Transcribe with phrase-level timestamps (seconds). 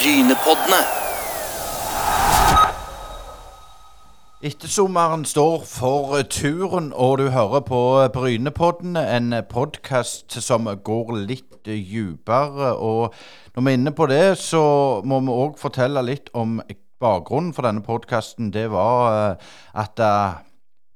[0.00, 0.78] Brynepoddene.
[4.40, 7.80] Ettersommeren står for turen, og du hører på
[8.14, 12.72] Brynepoddene, en podkast som går litt dypere.
[12.80, 13.12] Og
[13.54, 14.64] når vi er inne på det, så
[15.04, 16.62] må vi òg fortelle litt om
[17.00, 18.54] bakgrunnen for denne podkasten.
[18.56, 19.50] Det var eh,
[19.84, 20.40] at uh,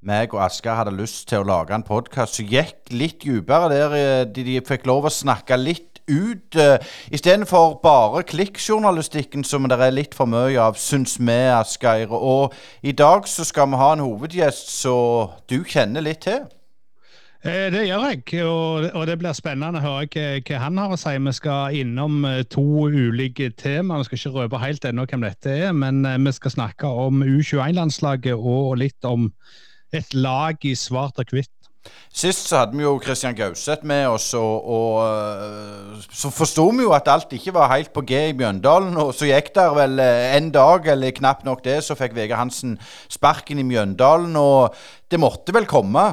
[0.00, 3.98] meg og Asker hadde lyst til å lage en podkast som gikk litt dypere, der
[4.00, 6.57] eh, de, de fikk lov å snakke litt ut.
[6.57, 6.77] Uh,
[7.11, 12.13] Istedenfor bare klikkjournalistikken som det er litt for mye av, syns vi, Asgeir.
[12.13, 16.44] Og i dag så skal vi ha en hovedgjest som du kjenner litt til.
[17.44, 21.13] Eh, det gjør jeg, og, det blir spennende å høre hva, han har å si.
[21.27, 24.00] Vi skal innom to ulike temaer.
[24.00, 28.36] Vi skal ikke røpe helt ennå hvem dette er, men vi skal snakke om U21-landslaget
[28.39, 29.29] og litt om
[29.94, 31.52] et lag i svart og hvitt.
[32.14, 36.84] Sist så hadde vi jo Christian Gauseth med oss, og, og eh, så forsto vi
[36.86, 38.94] jo at alt ikke var helt på G i Mjøndalen.
[39.02, 42.44] Og så gikk der vel eh, en dag, eller knapt nok det, så fikk Vegard
[42.44, 42.76] Hansen
[43.10, 44.38] sparken i Mjøndalen.
[44.38, 44.78] Og
[45.10, 46.06] det måtte vel komme?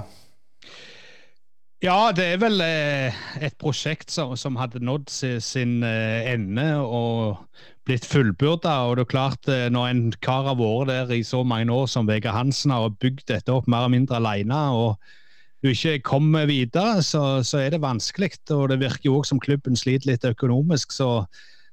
[1.85, 7.45] Ja, det er vel eh, et prosjekt som, hadde nådd sin, ende og
[7.85, 8.79] blitt fullbyrda.
[8.89, 12.09] Og det er klart, når en kar har vært der i så mange år som
[12.09, 15.19] Vegard Hansen har bygd dette opp mer eller mindre alene, og
[15.61, 18.33] du ikke kommer videre, så, så er det vanskelig.
[18.49, 20.91] Og det virker jo òg som klubben sliter litt økonomisk.
[20.95, 21.25] så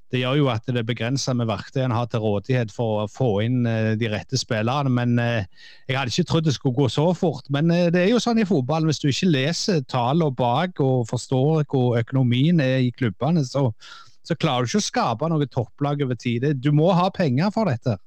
[0.09, 3.09] det gjør jo at det er begrensa med verktøy en har til rådighet for å
[3.11, 4.89] få inn uh, de rette spillerne.
[4.89, 5.45] Men uh,
[5.85, 7.45] jeg hadde ikke trodd det skulle gå så fort.
[7.53, 11.05] Men uh, det er jo sånn i fotball, hvis du ikke leser tallene bak og
[11.11, 13.67] forstår hvor økonomien er i klubbene, så,
[14.29, 16.45] så klarer du ikke å skape noe topplag over tid.
[16.61, 17.97] Du må ha penger for dette.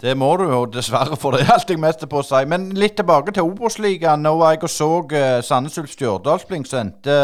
[0.00, 2.42] Det må du jo dessverre, for det er alt jeg mest på å si.
[2.48, 4.24] Men litt tilbake til Obos-ligaen.
[4.24, 7.16] Nå var jeg og så uh, Sandnes Ulf Stjørdalsblink sendte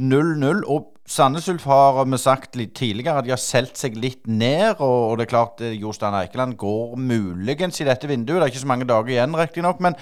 [0.00, 0.64] 0-0.
[0.68, 4.80] Og Sandnes Ulf har vi sagt litt tidligere at de har solgt seg litt ned.
[4.80, 8.40] Og, det er klart uh, Jostein Eikeland går muligens i dette vinduet.
[8.40, 9.80] Det er ikke så mange dager igjen, riktignok.
[9.84, 9.96] Men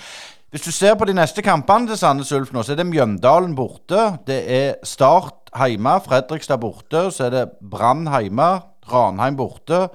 [0.48, 3.52] hvis du ser på de neste kampene til Sandnes Ulf nå, så er det Mjøndalen
[3.58, 4.06] borte.
[4.24, 7.09] Det er Start hjemme, Fredrikstad borte.
[7.14, 8.51] Så er det Brann hjemme,
[8.92, 9.86] Ranheim borte.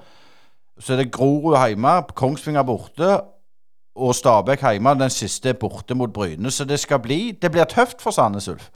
[0.78, 3.20] Så er det Grorud hjemme, Kongsvinger borte.
[3.94, 4.96] Og Stabæk hjemme.
[4.98, 6.50] Den siste er borte mot Bryne.
[6.50, 8.70] Så det skal bli Det blir tøft for Sandnes Ulf.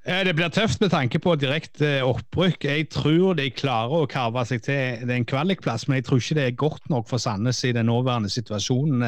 [0.00, 2.64] Det blir tøft med tanke på direkte opprykk.
[2.64, 6.46] Jeg tror de klarer å karve seg til en kvalikplass, men jeg tror ikke det
[6.46, 9.04] er godt nok for Sandnes i den nåværende situasjonen.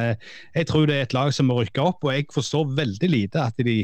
[0.54, 3.40] Jeg tror det er et lag som må rykke opp, og jeg forstår veldig lite
[3.40, 3.78] at de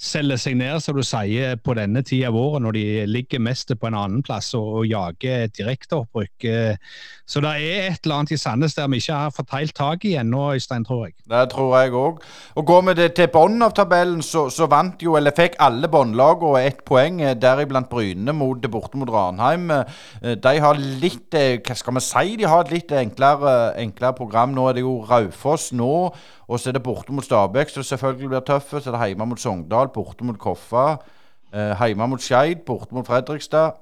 [0.00, 3.72] selger seg ned, som du sier, på denne tida av året, når de ligger mest
[3.76, 6.48] på en annen plass og, og jager direkteopprykk.
[7.30, 10.04] Så det er et eller annet i Sandnes der vi ikke har fått helt tak
[10.08, 11.14] i ennå, Øystein, tror jeg.
[11.30, 12.24] Det tror jeg òg.
[12.58, 16.64] Og Går vi til bunnen av tabellen, så, så, vant jo, eller fikk alle båndlagene
[16.66, 19.70] ett poeng, eh, deriblant Bryne mot, borte mot Ranheim.
[19.70, 22.36] Eh, de har litt eh, Hva skal vi si?
[22.40, 24.54] De har et litt enklere, enklere program.
[24.56, 26.10] Nå er det jo Raufoss nå.
[26.50, 28.80] Og så er det borte mot Stabæk, som selvfølgelig blir tøffe.
[28.80, 30.96] Så er det hjemme mot Sogndal, borte mot Koffa.
[31.54, 33.78] Eh, hjemme mot Skeid, borte mot Fredrikstad.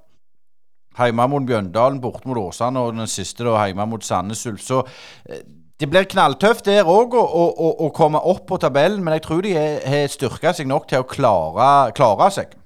[0.99, 4.61] Hjemme mot Bjøndalen, borte mot Åsane, og den siste da hjemme mot Sandnes Ulf.
[4.61, 4.83] Så
[5.29, 5.41] eh,
[5.81, 9.45] det blir knalltøft der òg å, å, å, komme opp på tabellen, men jeg tror
[9.47, 12.57] de har styrka seg nok til å klare, klare seg.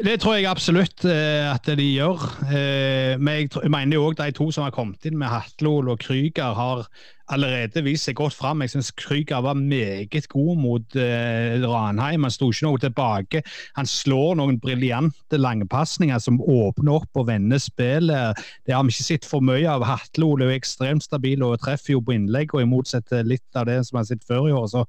[0.00, 2.22] Det tror jeg absolutt eh, at de gjør.
[2.48, 6.00] Eh, men jeg mener jo òg de to som har kommet inn med Hatlol og
[6.00, 6.86] Krüger, har
[7.30, 8.64] allerede vist seg godt fram.
[8.64, 12.24] Jeg syns Krüger var meget god mot eh, Ranheim.
[12.24, 13.44] Han sto ikke noe tilbake.
[13.76, 18.40] Han slår noen briljante langpasninger som åpner opp og vender spillet.
[18.64, 19.84] Det har vi ikke sett for mye av.
[19.84, 23.68] Hatlol er jo ekstremt stabil og treffer jo på innlegg, og i motsetning litt av
[23.68, 24.70] det som vi har sett før i år.
[24.72, 24.88] så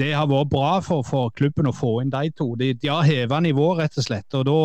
[0.00, 2.54] det har vært bra for, for, klubben å få inn de to.
[2.58, 4.34] De, de har heva nivået, rett og slett.
[4.34, 4.58] og da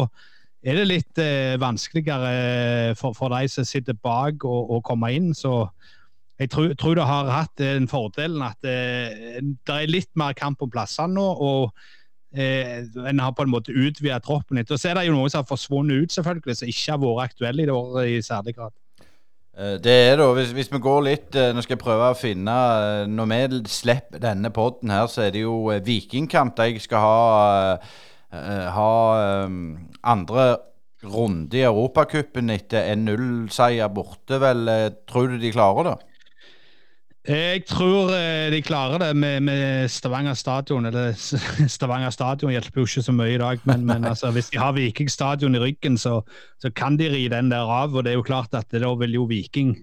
[0.59, 5.31] er det litt eh, vanskeligere eh, for, for, de som sitter bak, å, komme inn.
[5.38, 5.69] Så
[6.39, 10.62] jeg tror, tror det har hatt den fordelen at eh, det er litt mer kamp
[10.66, 11.23] om plassene nå.
[11.23, 14.72] og eh, En har på en måte utvidet troppen litt.
[14.72, 17.25] Og så er det jo noen som har forsvunnet ut, selvfølgelig, som ikke har vært
[17.29, 18.75] aktuelle i det året i særlig grad.
[19.59, 20.27] Eh, det er det.
[20.35, 23.59] hvis, hvis, vi går litt eh, Nå skal jeg prøve å finne eh, Når vi
[23.67, 27.77] slipper denne poden her, så er det jo Vikingkamp de skal ha,
[28.75, 28.91] ha
[30.13, 30.45] andre
[31.03, 34.69] runde i Europacupen etter en nullseier borte, vel.
[35.09, 36.08] Tror du de klarer det?
[37.30, 40.88] Jeg tror eh, de klarer det med, med Stavanger stadion.
[40.90, 41.14] Eller
[41.76, 44.74] Stavanger stadion hjelper jo ikke så mye i dag, men, men altså, hvis de har
[44.74, 46.24] Viking stadion i ryggen, så,
[46.58, 47.94] så, kan de ri den der av.
[47.94, 49.76] Og det er jo klart at da vil jo Viking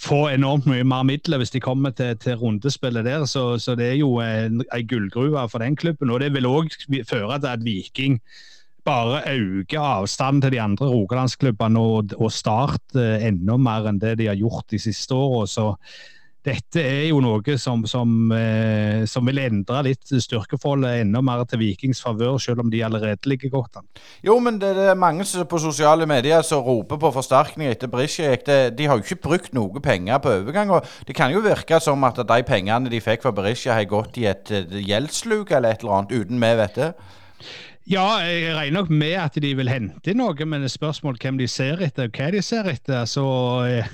[0.00, 3.28] få enormt mye mer midler hvis de kommer til, til rundespillet der.
[3.28, 6.10] Så, så, det er jo en gullgruve for den klubben.
[6.10, 6.72] Og det vil òg
[7.04, 8.18] føre til at Viking
[8.84, 14.16] bare øker avstanden til de andre rogalandsklubbene og, og Start eh, enda mer enn det
[14.20, 15.44] de har gjort de siste åra.
[16.44, 21.62] Dette er jo noe som, som, eh, som, vil endre litt styrkeforholdet enda mer til
[21.62, 23.88] Vikings favør, selv om de allerede ligger godt an.
[24.26, 28.44] Jo, men det, det er mange på sosiale medier som roper på forsterkning etter Brisjek.
[28.76, 30.74] De har jo ikke brukt noe penger på overgang.
[30.76, 34.20] og Det kan jo virke som at de pengene de fikk fra Berisha, har gått
[34.20, 36.90] i et gjeldssluk eller et eller annet, uten vi vet det.
[37.84, 41.18] Ja, jeg regner nok med at de vil hente inn noe, men det er spørsmål
[41.20, 43.04] hvem de ser etter, og hva de ser etter.
[43.08, 43.24] Så
[43.68, 43.90] eh,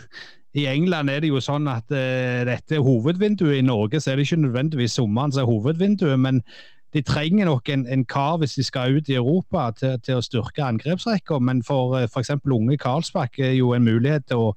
[0.54, 3.60] I England er det jo sånn at uh, dette er hovedvinduet.
[3.60, 6.42] I Norge så er det ikke nødvendigvis sommeren som er hovedvinduet, men
[6.90, 10.24] de trenger nok en, en kar hvis de skal ut i Europa til, til å
[10.26, 11.38] styrke angrepsrekka.
[11.38, 12.34] Men for uh, f.eks.
[12.42, 14.52] unge Karlsbakk er jo en mulighet til å,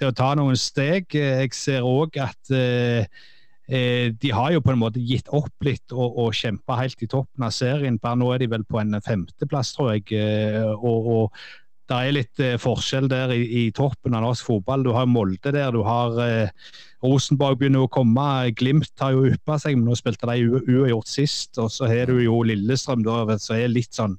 [0.00, 1.12] til å ta noen steg.
[1.12, 3.30] Jeg ser òg at uh,
[3.64, 7.08] Eh, de har jo på en måte gitt opp litt og, og kjempa helt i
[7.08, 7.96] toppen av serien.
[8.00, 10.10] Bare nå er de vel på en femteplass, tror jeg.
[10.12, 11.44] Eh, og, og
[11.90, 14.84] det er litt eh, forskjell der i, i, toppen av norsk fotball.
[14.86, 16.70] Du har Molde der, du har eh,
[17.04, 18.26] Rosenborg begynner å komme.
[18.56, 21.58] Glimt har jo yppa seg, men nå spilte de uavgjort sist.
[21.60, 24.16] Og så har du jo Lillestrøm, da, som er litt sånn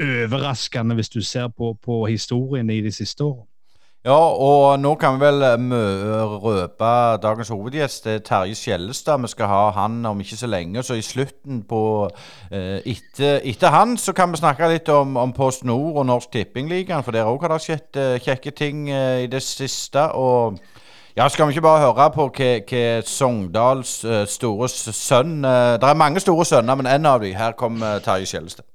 [0.00, 3.49] overraskende hvis du ser på, på historien i de siste årene.
[4.00, 8.06] Ja, og nå kan vi vel eh, røpe dagens hovedgjest.
[8.06, 9.20] Det er Terje Skjellestad.
[9.20, 10.80] Vi skal ha han om ikke så lenge.
[10.82, 12.08] Så i slutten på
[12.48, 16.32] eh, etter, etter, han så kan vi snakke litt om, om Post Nord og Norsk
[16.32, 17.04] Tippingligaen.
[17.04, 20.06] For der òg har det skjedd eh, kjekke ting i det siste.
[20.16, 20.56] Og
[21.12, 23.98] ja, skal vi ikke bare høre på hva Sogndals
[24.32, 27.36] store sønn Det er mange store sønner, men en av dem.
[27.36, 28.69] Her kommer Terje Skjellestad.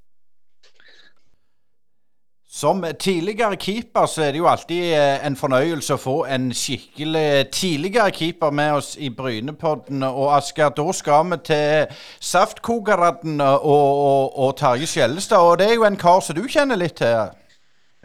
[2.56, 7.50] Som tidligere keeper så er det jo alltid eh, en fornøyelse å få en skikkelig
[7.52, 10.06] tidligere keeper med oss i Brynepodden.
[10.08, 15.44] Og Asker, da skal vi til Saftkokeren og, og, og Terje Skjellestad.
[15.44, 17.34] Og det er jo en kar som du kjenner litt til?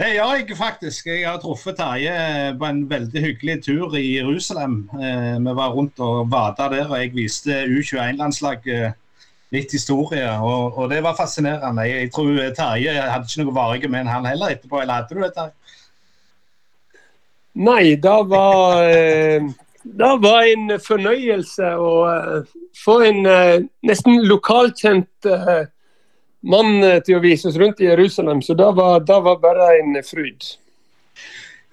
[0.01, 1.07] Det gjør jeg faktisk.
[1.13, 2.17] Jeg har truffet Terje
[2.59, 4.81] på en veldig hyggelig tur i Jerusalem.
[4.99, 8.99] Eh, vi var rundt og vada der, og jeg viste U21-landslaget
[9.51, 11.87] litt historie, og, og, det var fascinerende.
[11.89, 15.25] Jeg, jeg tror Terje hadde ikke noe varige med han heller etterpå, eller hadde du
[15.25, 15.57] det, Terje?
[17.61, 19.43] Nei, det var eh,
[19.83, 25.31] Det var en fornøyelse å eh, få en eh, nesten lokalkjent
[26.41, 26.71] mann
[27.05, 30.47] til å vise oss rundt i Jerusalem, så det var, det var bare en fryd.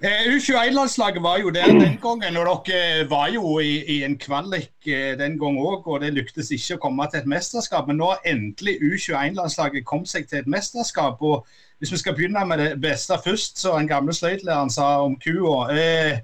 [0.00, 4.86] Eh, U21-landslaget var jo der den gangen, og dere var jo i, i en kvalik
[4.86, 5.88] eh, den gang òg.
[5.90, 10.12] Og det lyktes ikke å komme til et mesterskap, men nå har endelig U21-landslaget kommet
[10.12, 11.18] seg til et mesterskap.
[11.18, 11.48] og
[11.82, 15.66] Hvis vi skal begynne med det beste først, så den gamle sløydlæreren sa om kua.
[15.74, 16.20] Eh,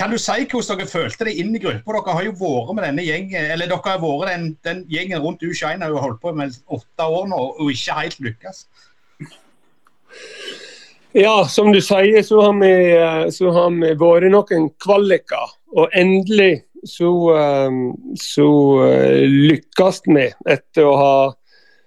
[0.00, 1.98] kan du si hvordan dere følte det inn i gruppa?
[1.98, 5.44] Dere har jo vært med denne gjengen, eller dere har vært den, den gjengen rundt
[5.44, 8.64] U21 har jo holdt på med åtte år nå og ikke helt lykkes.
[11.16, 15.52] Ja, som du sier, så har vi, eh, så har vi vært noen kvaliker.
[15.78, 17.76] Og endelig så, eh,
[18.18, 18.48] så
[18.82, 20.24] eh, lykkes vi
[20.56, 21.14] etter å ha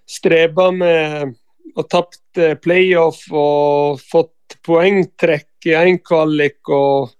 [0.07, 1.35] streba med
[1.75, 7.12] og tapt playoff og fått poengtrekk i én kvalik og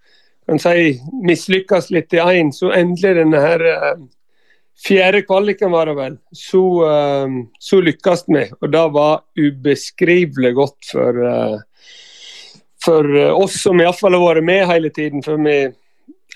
[0.48, 0.95] kan si
[1.27, 2.56] mislykkes litt i én.
[2.56, 3.68] Så endelig denne her
[4.80, 6.63] fjerde kvaliken var det vel, så,
[7.59, 8.48] så lykkes vi.
[8.62, 11.25] Og det var ubeskrivelig godt for
[12.83, 15.24] for eh, oss som iallfall har vært med hele tiden.
[15.25, 15.57] For vi,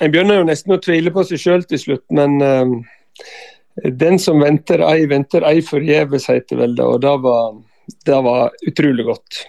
[0.01, 2.75] en begynner jo nesten å tvile på seg sjøl til slutt, men uh,
[3.85, 6.85] den som venter ei, venter ei forgjeves, heter vel det.
[6.85, 7.57] Og det var,
[8.07, 9.43] det var utrolig godt.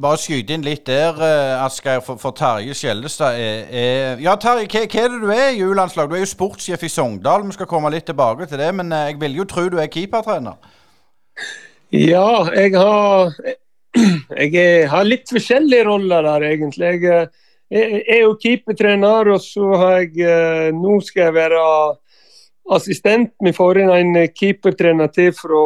[0.00, 1.16] Bare skyte inn litt der,
[1.64, 3.38] Asgeir, for, for Terje Skjellestad.
[3.40, 6.10] Er, er, ja, Terje, hva, hva, er det du er i U-landslag?
[6.10, 7.46] Du er jo sportssjef i Sogndal.
[7.48, 10.60] Vi skal komme litt tilbake til det, men jeg vil jo tro du er keepertrener?
[11.90, 13.34] Ja, jeg har
[13.96, 16.92] jeg har litt forskjellige roller der, egentlig.
[17.04, 17.30] Jeg,
[17.70, 21.64] jeg er jo keepertrener, og så har jeg eh, Nå skal jeg være
[22.70, 23.34] assistent.
[23.42, 25.64] Vi får inn en keepertrener til fra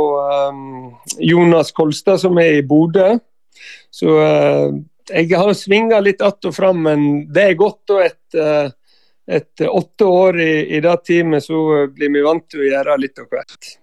[1.20, 3.12] Jonas Kolstad, som er i Bodø.
[3.92, 4.16] Så
[5.10, 7.90] jeg har svinga litt att og fram, men det er godt.
[7.90, 8.72] Og etter,
[9.28, 13.20] etter åtte år i, i det teamet, så blir vi vant til å gjøre litt
[13.20, 13.74] av hvert.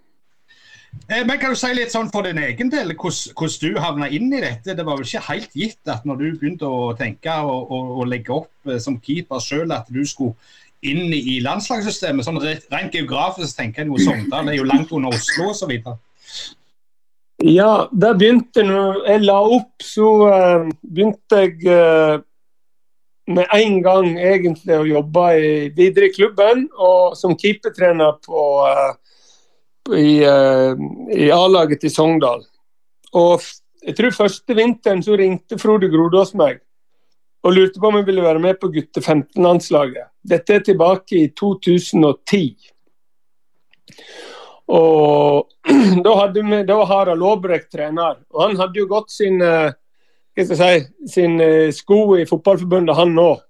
[1.09, 4.31] Eh, men kan du si litt sånn for din egen del, hvordan du havna inn
[4.31, 4.75] i dette?
[4.77, 8.09] Det var vel ikke helt gitt at når du begynte å tenke og, og, og
[8.11, 10.37] legge opp eh, som keeper sjøl, at du skulle
[10.85, 12.25] inn i landslagssystemet?
[12.25, 15.73] Sånn Rent geografisk tenker jeg jo Sogndal er jo langt under Oslo osv.
[17.41, 22.21] Ja, det begynte når jeg la opp, så uh, begynte jeg
[23.31, 25.27] med en gang egentlig å jobbe
[25.77, 28.93] videre i klubben og som keepertrener på uh,
[29.89, 30.77] i, uh,
[31.15, 32.43] i A-laget til Sogndal.
[33.17, 33.41] Og
[33.81, 36.61] jeg tror første vinteren så ringte Frode Grodås meg
[37.41, 40.11] og lurte på om jeg ville være med på gutte 15-landslaget.
[40.21, 42.43] Dette er tilbake i 2010.
[44.71, 45.49] Og
[46.05, 49.73] da hadde vi da Harald Aabrekk trener, og han hadde jo gått sin, eh,
[50.37, 50.73] si,
[51.09, 53.41] sin eh, sko i fotballforbundet, han òg.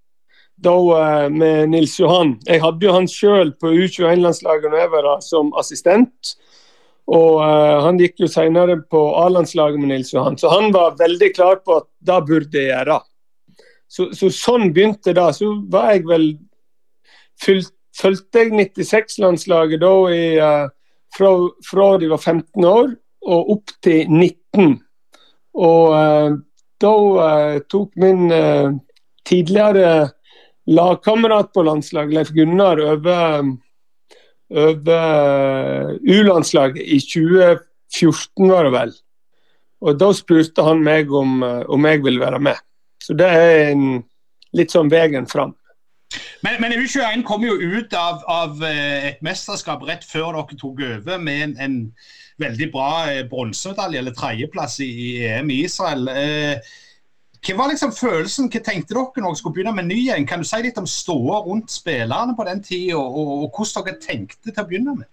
[0.62, 2.36] Da eh, med Nils Johan.
[2.46, 6.36] Jeg hadde jo han sjøl på U21-landslaget når jeg var der som assistent.
[7.12, 11.32] Og uh, Han gikk jo senere på A-landslaget med Nils Johan, så han var veldig
[11.34, 13.00] klar på at det burde jeg gjøre.
[13.92, 15.26] Så, så sånn begynte det.
[15.36, 16.32] Så var jeg vel
[17.42, 20.70] Fulgte jeg 96-landslaget da i, uh,
[21.18, 21.32] fra,
[21.66, 22.94] fra, de var 15 år
[23.28, 24.78] og opp til 19.
[25.58, 26.38] Og uh,
[26.82, 26.94] da
[27.70, 28.30] tok min
[29.28, 29.90] tidligere
[30.68, 33.52] lagkamerat på landslaget, Leif Gunnar, over
[34.52, 38.92] over U-landslaget i 2014, var det vel.
[39.82, 42.60] Og Da spurte han meg om, eh, om jeg ville være med.
[43.02, 44.04] Så det er en,
[44.54, 45.56] litt sånn veien fram.
[46.44, 50.84] Men, men U21 kom jo ut av, av, eh, et mesterskap rett før dere tok
[50.84, 51.78] over med en, en
[52.42, 56.08] veldig bra eh, bronsemedalje, eller tredjeplass i, i EM i Israel.
[56.12, 56.74] Eh,
[57.42, 60.28] hva var liksom følelsen, hva tenkte dere når dere skulle begynne med ny igjen?
[60.30, 64.04] Kan du si litt om ståa rundt spillerne på den tida, og, og, hvordan dere
[64.04, 65.10] tenkte til å begynne med?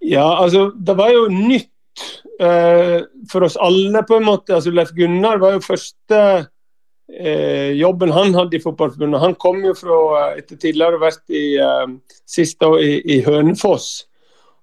[0.00, 2.06] Ja, altså, det var jo nytt
[2.40, 4.56] eh, for oss alle, på en måte.
[4.56, 9.20] Altså, Leif Gunnar var jo første eh, jobben han hadde i Fotballforbundet.
[9.20, 12.92] Han kom jo fra, eh, etter tidligere å ha vært i, eh, sist år i,
[13.18, 13.90] i Hønefoss.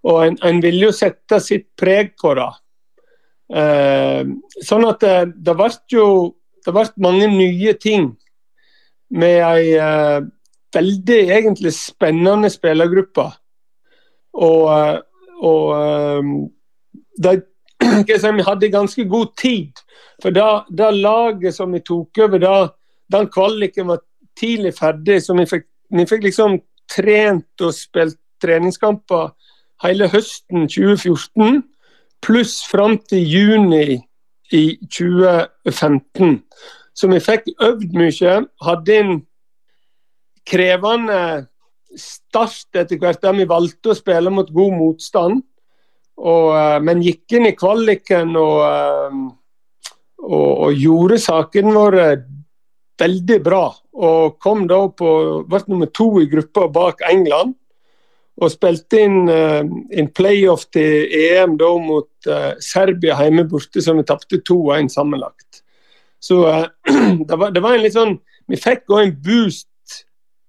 [0.09, 2.49] Og en, en ville jo sette sitt preg på det.
[3.45, 4.21] Eh,
[4.65, 6.07] sånn at det, det ble jo
[6.65, 8.07] det ble mange nye ting
[9.13, 10.21] med ei eh,
[10.75, 13.27] veldig egentlig spennende spillergruppe.
[14.35, 14.97] Og, eh,
[15.45, 16.31] og eh,
[17.21, 17.35] de,
[18.39, 19.85] vi hadde ganske god tid.
[20.23, 22.57] For da laget som vi tok over, da,
[23.13, 24.01] den kvaliken var
[24.39, 25.21] tidlig ferdig.
[25.23, 26.59] Så vi fikk, vi fikk liksom
[26.91, 29.31] trent og spilt treningskamper
[29.83, 31.61] hele høsten 2014
[32.25, 33.99] pluss fram til juni
[34.53, 36.39] i 2015.
[36.95, 38.35] Så vi fikk øvd mye.
[38.65, 39.17] Hadde en
[40.47, 41.19] krevende
[41.99, 45.43] start etter hvert, der vi valgte å spille mot god motstand.
[46.15, 49.17] Og, eh, men gikk inn i kvaliken og, eh,
[50.23, 52.05] og, og gjorde sakene våre
[53.01, 53.65] veldig bra.
[53.95, 55.11] Og kom da på,
[55.47, 57.55] ble nummer to i gruppa bak England
[58.35, 64.03] og spilte inn en playoff til EM da mot uh, Serbia hjemme borte, som vi
[64.07, 65.61] tapte 2-1 sammenlagt.
[66.19, 66.65] Så uh,
[67.29, 68.17] det, var, det, var, en litt sånn
[68.51, 70.01] Vi fikk òg en boost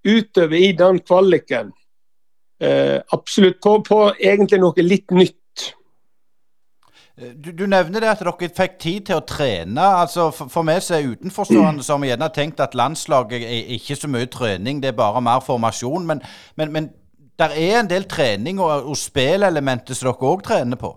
[0.06, 1.72] utover i den kvaliken.
[3.12, 3.56] absolutt.
[3.62, 5.34] På, på, egentlig noe litt nytt.
[7.16, 9.80] Du, du, nevner det at dere fikk tid til å trene.
[10.02, 13.72] altså For, for meg som er utenforstående, så har vi gjerne tenkt at landslaget er
[13.78, 16.04] ikke så mye trening, det er bare mer formasjon.
[16.06, 16.20] Men,
[16.60, 16.90] men, men
[17.36, 20.94] der er en del trening og, og spillelementer som dere òg trener på?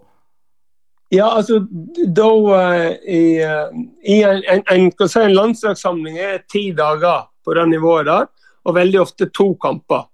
[1.09, 1.63] Ja, altså
[2.05, 3.71] da uh, i, uh,
[4.05, 8.27] i, en, en, en, en landslagssamling er ti dager på det nivået der,
[8.65, 10.05] og veldig ofte to kamper.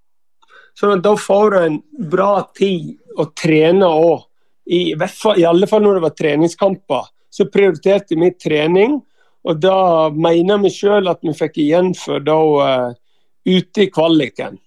[0.79, 1.77] Så da får du en
[2.11, 4.23] bra tid å trene òg.
[4.65, 8.97] I, I, alle fall når det var treningskamper, så prioriterte vi trening.
[9.45, 12.95] Og da mener vi sjøl at vi fikk igjen for da uh,
[13.45, 14.57] ute i kvaliken.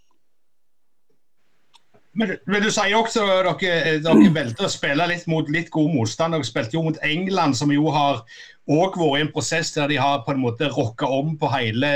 [2.19, 5.93] Men, men, du sier også at dere, dere valgte å spille litt mot litt god
[5.95, 6.35] motstand.
[6.35, 8.25] Dere spilte jo mot England, som jo har
[8.69, 11.93] òg vært i en prosess der de har på en måte rocka om på hele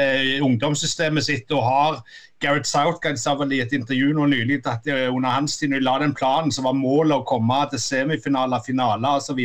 [0.47, 1.50] ungdomssystemet sitt.
[1.50, 1.99] og har
[2.43, 6.14] Gareth Southgate sa vel i et intervju nå nylig at under hans tid la den
[6.14, 9.43] planen, som var målet å komme til semifinaler, finaler osv.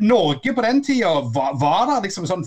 [0.00, 2.46] Norge på den tida, var, var det liksom sånn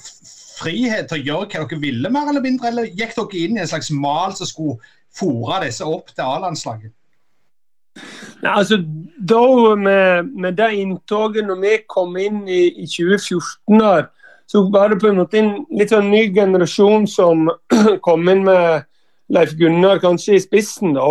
[0.58, 3.64] frihet til å gjøre hva dere ville, mer eller mindre, eller gikk dere inn i
[3.66, 4.80] en slags mal som skulle
[5.18, 6.94] fòre disse opp til A-landslaget?
[8.46, 8.78] Altså,
[9.30, 13.94] da med, med, det inntoget når vi kom inn i, i 2014, da,
[14.48, 17.50] så var det på en måte en litt sånn ny generasjon som
[18.06, 18.86] kom inn med
[19.34, 20.94] Leif Gunnar kanskje i spissen.
[20.96, 21.10] da.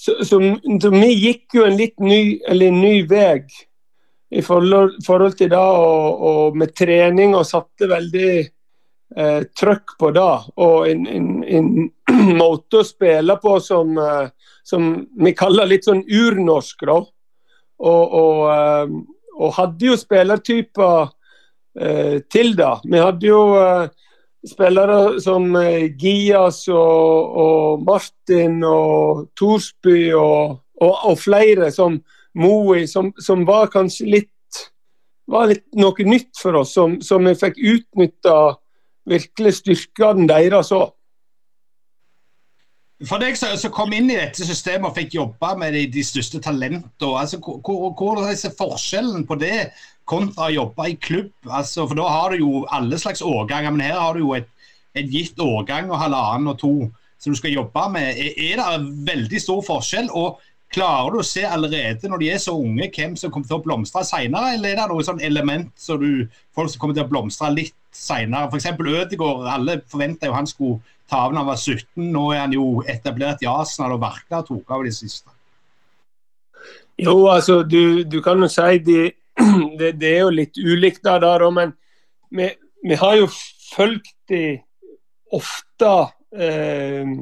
[0.00, 0.38] Så, så,
[0.82, 3.42] så vi gikk jo en litt ny, eller en ny vei
[4.30, 10.12] i forhold, forhold til det og, og, med trening og satte veldig eh, trøkk på
[10.14, 10.30] det.
[10.62, 11.88] Og en, en, en,
[12.40, 14.28] måte å spille på som, eh,
[14.66, 14.90] som,
[15.24, 16.84] vi kaller litt sånn urnorsk.
[16.88, 17.00] da.
[17.80, 18.94] Og, og, eh,
[19.40, 21.10] og hadde jo spillertyper
[21.80, 22.74] eh, til det.
[22.84, 23.42] Vi hadde jo
[24.46, 25.52] spillere som
[26.00, 32.00] Gias og, og, Martin og Torsby og, og, flere som
[32.40, 34.28] Moe, som, som var kanskje litt
[35.30, 38.36] var litt noe nytt for oss, som, som vi fikk utnytta
[39.10, 40.90] virkelig styrkene deres òg.
[43.08, 46.40] For deg som kom inn i dette systemet og fikk jobbe med de, de største
[46.44, 49.70] talentene, altså, hvor, hvor er forskjellen på det
[50.10, 51.32] kontra å jobbe i klubb?
[51.48, 54.50] Altså, for Da har du jo alle slags årganger, men her har du jo et,
[54.92, 56.74] et gitt årgang og halvannen og to
[57.20, 58.20] som du skal jobbe med.
[58.20, 60.12] Er, er det veldig stor forskjell?
[60.12, 60.40] og
[60.70, 63.64] Klarer du å se allerede når de er så unge, hvem som kommer til å
[63.64, 67.10] blomstre senere, eller er det noe sånn element så du, folk som kommer til å
[67.10, 68.48] blomstre litt senere?
[68.48, 68.70] F.eks.
[68.78, 70.80] Ødegaard, alle forventa jo han skulle
[71.10, 72.08] ta av når han var 17.
[72.14, 75.30] Nå er han jo etablert i Arsenal og Verka tok av de siste.
[77.00, 78.98] Jo, altså, du, du kan jo si de,
[79.80, 81.72] det, er jo litt ulikt der, der men
[82.30, 82.50] vi,
[82.84, 83.30] vi, har jo
[83.72, 84.60] fulgt de
[85.32, 85.92] ofte
[86.36, 87.14] eh,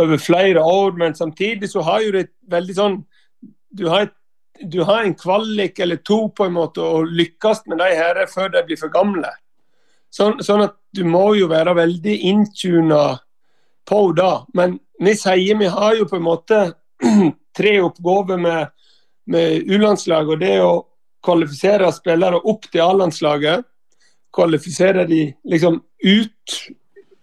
[0.00, 2.98] over flere år, men samtidig så har jo det veldig sånn
[3.70, 4.08] Du har,
[4.66, 8.48] du har en kvalik eller to på en måte og lykkes med de her før
[8.50, 9.30] de blir for gamle.
[10.10, 13.04] Sånn, sånn at du må jo være veldig inntuna
[13.88, 14.34] på det.
[14.58, 16.60] Men vi sier vi har jo på en måte
[17.58, 18.72] tre oppgaver med,
[19.30, 20.34] med U-landslaget.
[20.34, 20.74] og Det er å
[21.24, 23.66] kvalifisere spillere opp til A-landslaget.
[24.34, 26.58] Kvalifisere de liksom ut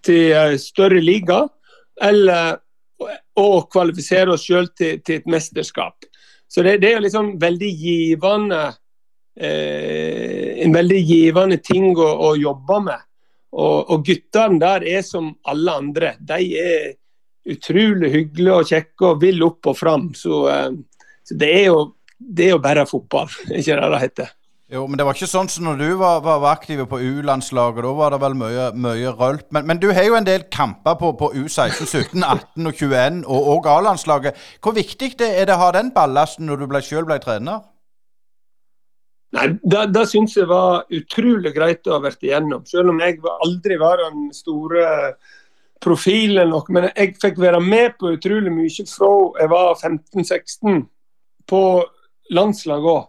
[0.08, 1.46] til større liga
[2.04, 2.60] eller
[3.38, 6.06] å kvalifisere oss sjøl til, til, et mesterskap.
[6.48, 8.62] Så det, det er liksom veldig givende
[9.38, 9.87] eh,
[10.68, 13.04] en veldig givende ting å, å jobbe med.
[13.58, 16.16] Og, og guttene der er som alle andre.
[16.20, 16.90] De er
[17.48, 20.10] utrolig hyggelige og kjekke og vil opp og fram.
[20.18, 20.74] Så, eh,
[21.26, 21.86] så det, er jo,
[22.20, 24.34] det er jo bare fotball, ikke det det heter.
[24.68, 27.86] Jo, men det var ikke sånn som når du var, var, aktiv på U-landslaget.
[27.86, 29.46] Da var det vel mye, mye rølp.
[29.56, 33.22] Men, men, du har jo en del kamper på, på U16, 17, 18 og 21
[33.24, 34.36] og, og A-landslaget.
[34.60, 37.64] Hvor viktig det er det å ha den ballasten når du selv ble trener?
[39.36, 42.64] Nei, Det, det syns jeg var utrolig greit å ha vært igjennom.
[42.70, 44.88] Selv om jeg aldri var den store
[45.84, 46.72] profilen nok.
[46.74, 49.12] Men jeg fikk være med på utrolig mye fra
[49.42, 50.82] jeg var 15-16
[51.48, 51.62] på
[52.34, 53.06] landslaget òg.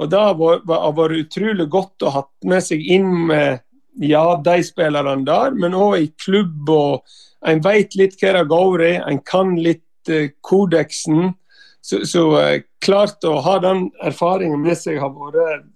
[0.00, 3.60] Og Det har vært utrolig godt å ha med seg inn med
[4.00, 6.68] ja, de spillerne der, men òg i klubb.
[6.68, 7.02] og
[7.46, 11.34] En vet litt hva det går i, en kan litt uh, kodeksen.
[11.82, 15.66] Så, så uh, klart å ha den erfaringen med seg har vært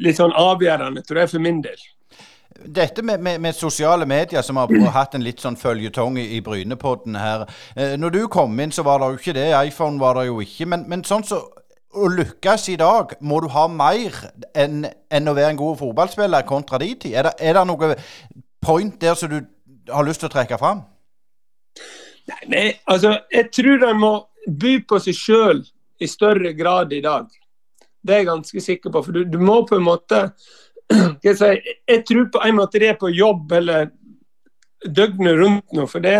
[0.00, 1.82] litt sånn avgjørende, tror jeg, for min del.
[2.64, 6.40] Dette med, med, med, sosiale medier, som har hatt en litt sånn føljetong i, i
[6.44, 7.44] Brynepodden her.
[7.76, 9.50] Eh, når du kom inn, så var det jo ikke det.
[9.68, 10.68] iPhone var det jo ikke.
[10.70, 11.42] Men, men sånn så
[11.94, 14.16] å lykkes i dag, må du ha mer
[14.58, 17.14] enn, enn å være en god fotballspiller kontra din tid?
[17.14, 17.94] Er det, er det noe
[18.64, 19.38] point der som du
[19.90, 20.82] har lyst til å trekke fram?
[22.48, 24.12] Nei, altså, jeg tror en må
[24.46, 25.64] by på seg sjøl
[26.00, 27.28] i større grad i dag.
[28.04, 29.02] Det er jeg ganske sikker på.
[29.04, 30.26] For du, du må på en måte
[31.24, 31.52] jeg, si,
[31.88, 33.88] jeg tror på en måte det er på jobb eller
[34.84, 35.86] døgnet rundt nå.
[35.88, 36.18] For det,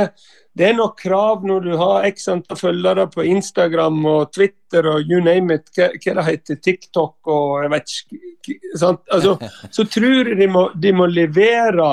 [0.57, 5.11] det er nok krav når du har x antall følgere på Instagram og Twitter og
[5.11, 8.59] you name it, hva, hva det heter, TikTok og jeg vet ikke
[9.13, 9.37] altså,
[9.75, 11.91] Så tror jeg de må, de må, levere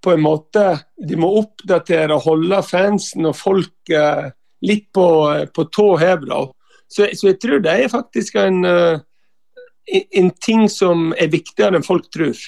[0.00, 4.30] på en måte De må oppdatere, og holde fansen og folk eh,
[4.66, 5.06] litt på,
[5.54, 6.26] på tå hev.
[6.90, 9.02] Så, så, jeg tror det er faktisk en, eh,
[10.18, 12.38] en ting som er viktigere enn folk tror.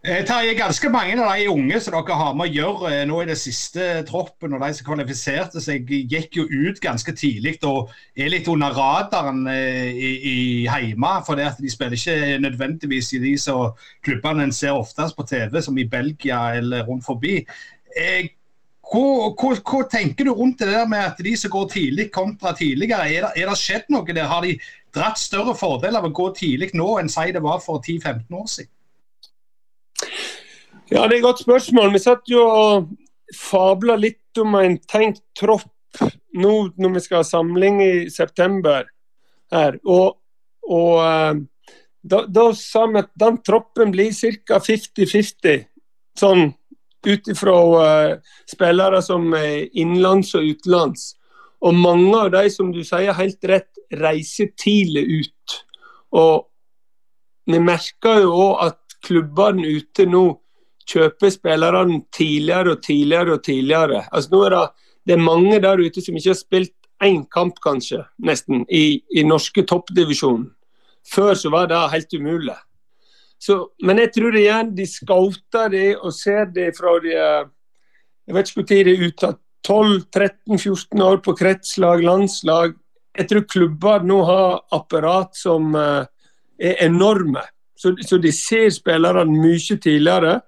[0.00, 3.18] Eh, Terje, ganske mange av de unge som dere har med å gjøre eh, nå
[3.20, 7.92] i det siste troppen, og de som kvalifiserte seg, gikk jo ut ganske tidlig og
[8.16, 11.12] er litt under radaren i, i hjemme.
[11.26, 13.76] For det at de spiller ikke nødvendigvis i de som
[14.06, 17.42] klubbene en ser oftest på TV, som i Belgia eller rundt forbi.
[18.90, 22.52] Hva, hvor, hvor, tenker du rundt det der med at de som går tidlig kontra
[22.58, 23.06] tidligere?
[23.06, 24.26] Er det, er det skjedd noe der?
[24.26, 24.56] Har de
[24.94, 28.48] dratt større fordel av å gå tidlig nå enn si det var for 10-15 år
[28.50, 28.72] siden?
[30.90, 31.92] Ja, Det er et godt spørsmål.
[31.94, 32.90] Vi satt jo og
[33.36, 35.70] fabla litt om en tenkt tropp
[36.34, 38.88] nå når vi skal ha samling i september.
[39.52, 39.78] her.
[39.84, 40.18] Og,
[40.66, 41.40] og eh,
[42.02, 44.58] da, da, sa vi at den troppen blir ca.
[44.58, 45.66] 50-50.
[46.18, 46.50] Sånn
[47.06, 51.14] ut ifra uh, spillere som er innenlands og utenlands.
[51.60, 55.56] Og mange av de som du sier helt rett, reiser tidlig ut.
[56.16, 56.46] Og
[57.50, 60.24] vi merker jo òg at klubbene ute nå
[60.90, 64.04] kjøper spillerne tidligere og tidligere og tidligere.
[64.10, 64.64] Altså nå er det,
[65.06, 69.24] det er mange der ute som ikke har spilt én kamp, kanskje, nesten, i, i
[69.24, 70.50] norske toppdivisjonen.
[71.08, 72.56] Før så var det helt umulig.
[73.40, 78.50] Så, men jeg tror igjen de scouter det og ser det fra de Jeg vet
[78.50, 79.30] ikke når de er ute.
[79.68, 82.74] 12-13-14 år på kretslag, landslag.
[83.16, 86.06] Jeg tror klubber nå har apparat som uh,
[86.60, 87.42] er enorme.
[87.76, 90.38] Så, så de ser spillerne mye tidligere.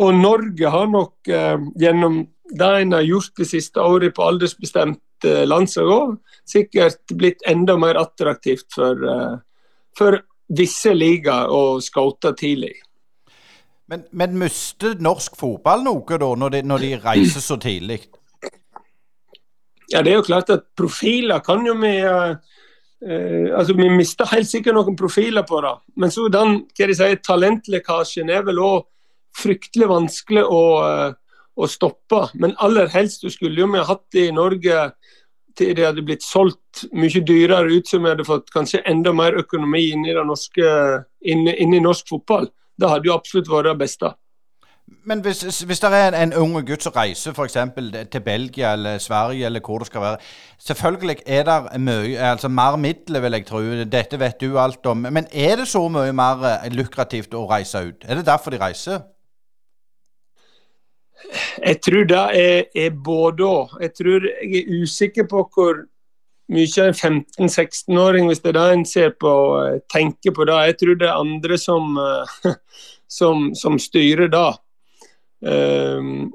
[0.00, 5.28] Og Norge har nok uh, gjennom det en har gjort det siste året på aldersbestemt
[5.28, 6.16] uh, landslag òg,
[6.48, 9.06] sikkert blitt enda mer attraktivt for,
[9.98, 10.18] for
[10.50, 12.74] visse ligaer og scouter tidlig.
[13.90, 18.04] Men, men mister norsk fotball noe da, når de, når de reiser så tidlig?
[19.90, 22.36] Ja, det er jo klart at profiler kan jo vi uh,
[23.02, 25.74] uh, altså Vi mister helt sikkert noen profiler på det.
[25.98, 28.86] Men så den hva de sier, talentlekkasjen er vel òg
[29.40, 31.10] fryktelig vanskelig å, uh,
[31.58, 32.28] å, stoppe.
[32.38, 34.86] Men aller helst du skulle jo vi hatt det i Norge
[35.58, 40.06] det hadde blitt solgt mye dyrere ut, som hadde fått kanskje enda mer økonomi inn
[40.06, 40.72] i, norske,
[41.20, 42.50] inn, inn i norsk fotball.
[42.80, 44.12] Det hadde jo absolutt vært det beste.
[45.06, 47.56] Men hvis, hvis det er en, en ung gutt som reiser f.eks.
[48.10, 50.16] til Belgia eller Sverige eller hvor det skal være
[50.58, 53.60] Selvfølgelig er det mye, altså mer midler, vil jeg tro.
[53.92, 55.06] Dette vet du alt om.
[55.10, 58.04] Men er det så mye mer lukrativt å reise ut?
[58.04, 59.00] Er det derfor de reiser?
[61.60, 63.76] Jeg tror det er, er både òg.
[63.84, 65.84] Jeg tror jeg er usikker på hvor
[66.50, 66.94] mye en
[67.46, 70.58] 15-16-åring, hvis det er det en ser på, eh, tenker på det.
[70.70, 72.54] Jeg tror det er andre som, eh,
[73.20, 74.50] som, som styrer det.
[75.40, 76.32] Um,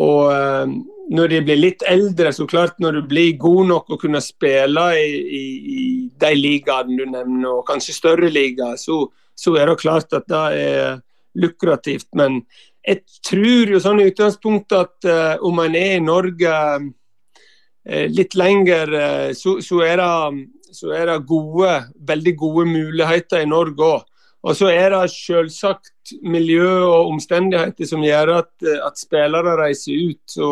[0.00, 0.76] og um,
[1.12, 4.86] når de blir litt eldre, så klart når du blir god nok å kunne spille
[4.96, 5.42] i, i,
[5.76, 5.84] i
[6.20, 9.04] de ligaene du nevner, og kanskje større ligaer, så,
[9.36, 10.98] så, er det klart at det er
[11.36, 12.08] lukrativt.
[12.16, 12.40] Men
[12.86, 18.36] jeg tror jo sånn i utgangspunktet at uh, om en er i Norge uh, litt
[18.38, 21.72] lenger, uh, så, så, er det, så, er det, gode,
[22.08, 24.12] veldig gode muligheter i Norge òg.
[24.46, 30.20] Og så er det selvsagt miljø og omstendigheter som gjør at, at spillere reiser ut.
[30.30, 30.50] Så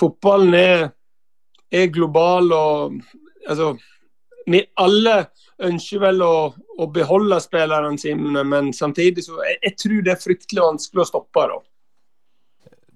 [0.00, 0.86] fotballen er,
[1.68, 2.94] er, global og
[3.44, 3.74] altså
[4.48, 5.18] Vi alle
[5.62, 10.24] ønsker vel å, å beholde spillerne sine, men samtidig så jeg, jeg tror det er
[10.24, 11.46] fryktelig vanskelig å stoppe.
[11.52, 11.60] da.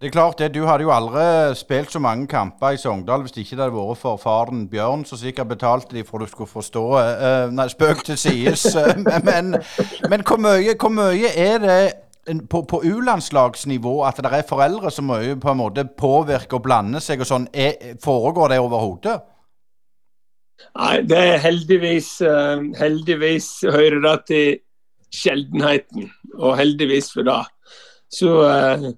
[0.00, 3.32] Det er klart det, Du hadde jo aldri spilt så mange kamper i Sogndal hvis
[3.34, 6.82] det ikke hadde vært for faren Bjørn, som sikkert betalte de for du skulle forstå.
[6.94, 8.66] Uh, nei, spøk til sides.
[9.28, 9.56] Men,
[10.10, 11.80] men hvor, mye, hvor, mye, er det
[12.50, 17.02] på, på U-landslagsnivå at det er foreldre som mye på en måte påvirker og blander
[17.02, 17.48] seg og sånn?
[17.52, 19.18] Er, foregår det overhodet?
[20.78, 24.58] Nei, det er heldigvis uh, Heldigvis hører det til
[25.14, 27.40] sjeldenheten, og heldigvis for det.
[28.12, 28.90] Så uh,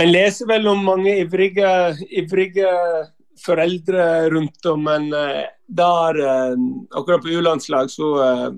[0.00, 1.68] en leser vel om mange ivrige,
[2.08, 2.70] ivrige
[3.42, 6.54] foreldre rundt om, men uh, der, eh,
[6.94, 8.08] akkurat på U-landslag så,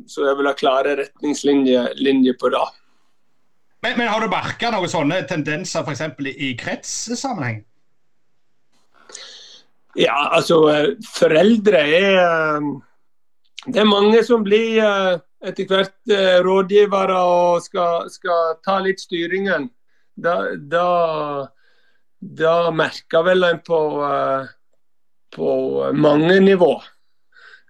[0.06, 2.66] så er vel det klare retningslinjer på det.
[3.82, 6.02] Men, men, har du merka noen sånne tendenser f.eks.
[6.36, 7.62] i kretssammenheng?
[9.98, 10.60] Ja, altså
[11.02, 12.60] foreldre er
[13.66, 14.78] Det er mange som blir
[15.42, 16.12] etter hvert
[16.44, 19.66] rådgivere og skal, skal ta litt styringen
[20.18, 21.48] da, da,
[22.18, 24.46] da merker vel en på, eh,
[25.36, 25.50] på
[25.94, 26.74] mange nivå.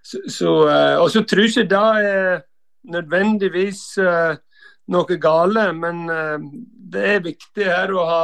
[0.01, 2.45] Så, så, eh, og så tror jeg ikke det er
[2.89, 4.39] nødvendigvis eh,
[4.89, 6.07] noe gale, men
[6.89, 8.23] det er viktig her å ha,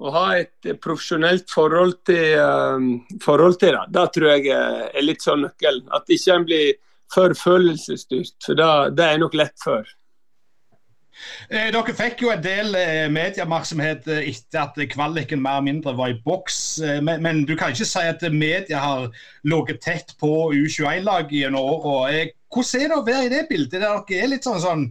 [0.00, 3.84] å ha et profesjonelt forhold til, forhold til det.
[3.92, 5.90] Det tror jeg er litt sånn nøkkelen.
[5.92, 6.70] At ikke en blir
[7.12, 9.88] for følelsesstyrt, for det, det er nok lett før.
[11.50, 15.94] Eh, dere fikk jo en del eh, medieoppmerksomhet eh, etter at kvaliken mer eller mindre
[15.98, 16.60] var i boks.
[16.86, 19.08] Eh, men, men, du kan ikke si at media har
[19.44, 22.12] ligget tett på U21-laget gjennom åra.
[22.14, 23.78] Eh, hvordan er det å være i det bildet?
[23.78, 24.86] Der dere er litt sånn, sånn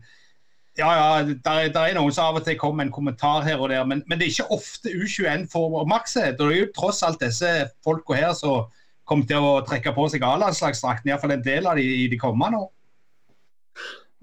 [0.80, 3.60] ja, ja, der, der, er noen som av og til kommer med en kommentar her
[3.60, 6.40] og der, men, men, det er ikke ofte U21 får oppmerksomhet.
[6.40, 7.54] Og det er jo tross alt disse
[7.86, 8.68] folka her som
[9.10, 12.62] kommer til å trekke på seg A-landslagsdrakten, iallfall en del av de i de kommende
[12.64, 12.70] år.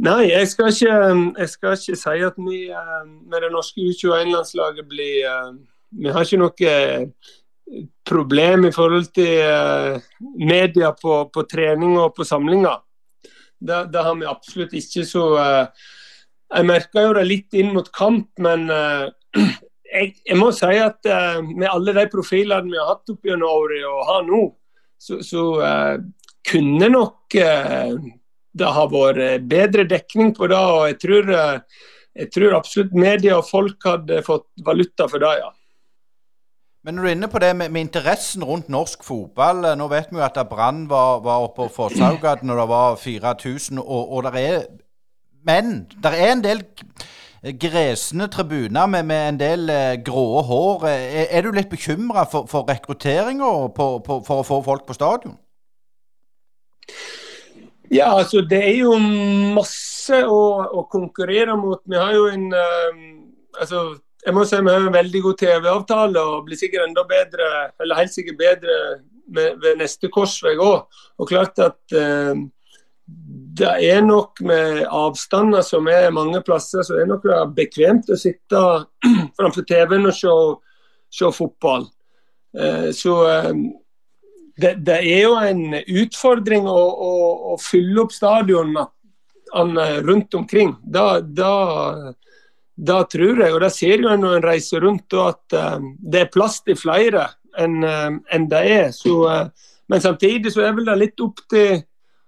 [0.06, 0.96] Nei, jeg skal ikke,
[1.40, 5.54] jeg skal ikke si at vi eh, med det norske U21-landslaget blir eh,
[5.96, 7.06] Vi har ikke noe eh,
[8.04, 10.02] problem i forhold til
[10.36, 12.82] media på, på trening og på samlinger.
[13.56, 15.06] Det, det, har vi absolutt ikke.
[15.08, 15.24] Så
[16.54, 18.68] jeg merka jo det litt inn mot kamp, men
[19.96, 21.08] jeg, jeg må si at
[21.48, 24.44] med alle de profilene vi har hatt opp gjennom året og har nå,
[24.98, 25.42] så, så
[26.46, 27.34] kunne nok
[28.56, 30.56] det har vært bedre dekning på det.
[30.56, 31.32] og jeg tror,
[32.16, 35.50] jeg tror absolutt media og folk hadde fått valuta for det, ja.
[36.86, 40.12] Men når du er inne på det med, med, interessen rundt norsk fotball Nå vet
[40.12, 44.28] vi jo at Brann var, var oppe på Fosshaugata når det var 4000, og, og
[44.28, 44.60] det er
[45.46, 46.64] Men det er en del
[47.62, 50.86] gresne tribuner med, med en del eh, grå hår.
[50.90, 55.36] Er, er, du litt bekymra for, for rekrutteringa for å få folk på stadion?
[57.92, 58.96] Ja, altså det er jo
[59.54, 60.40] masse å,
[60.74, 63.04] og konkurrere mot Vi har jo en um,
[63.60, 63.82] altså,
[64.24, 67.50] jeg må si Vi har en veldig god TV-avtale og blir sikkert enda bedre,
[67.82, 68.78] eller helt sikkert bedre
[69.30, 70.86] med, ved neste korsvei òg.
[71.18, 72.34] Og klart at uh,
[73.56, 78.10] det er nok med avstander som er mange plasser, så det er det nok bekvemt
[78.12, 78.62] å sitte
[79.38, 80.34] framfor TV-en og se,
[81.20, 81.86] se fotball.
[82.56, 83.54] Uh, så uh,
[84.60, 87.14] det, det, er jo en utfordring å, å,
[87.54, 88.86] å fylle opp stadionene
[90.04, 90.74] rundt omkring.
[90.82, 92.12] Da, da,
[92.74, 96.32] da, tror jeg, og da ser jeg når en reiser rundt, at uh, det er
[96.32, 98.90] plass til flere enn en det er.
[98.92, 99.14] Så,
[99.88, 101.78] men samtidig så er vel det litt opp til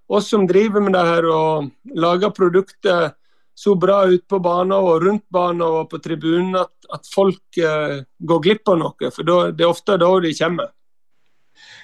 [0.09, 1.69] oss som driver med det her og
[2.01, 3.13] lager produkter
[3.59, 8.43] så bra ut på banen og rundt banen og på tribunen at, at folk går
[8.45, 9.11] glipp av noe.
[9.11, 10.71] For da, det er ofte da de kommer.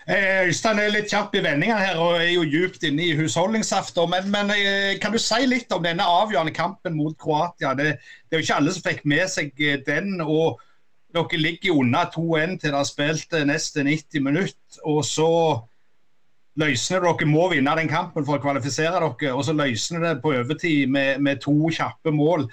[0.06, 4.04] Eh, Øystein er litt kjapp i vendinga her og er jo djupt inne i husholdningssafter.
[4.12, 7.72] Men, men, eh, kan du si litt om denne avgjørende kampen mot Kroatia?
[7.78, 7.94] Det,
[8.28, 10.18] det er jo ikke alle som fikk med seg eh, den.
[10.20, 10.60] og
[11.14, 14.82] Dere ligger unna 2-1 til dere spilt nesten 90 minutter.
[14.84, 15.30] Og så
[16.60, 19.34] løsner dere må vinne den kampen for å kvalifisere dere.
[19.34, 22.46] Og så løsner det på overtid med, med to kjappe mål.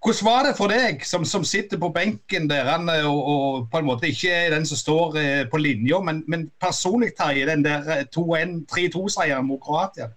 [0.00, 2.70] Hvordan var det for deg, som, som sitter på benken der
[3.04, 6.46] og, og, på en måte ikke er den som står eh, på linja, men, men
[6.60, 10.08] personlig, Terje, den der 3-2-seieren eh, mot Kroatia?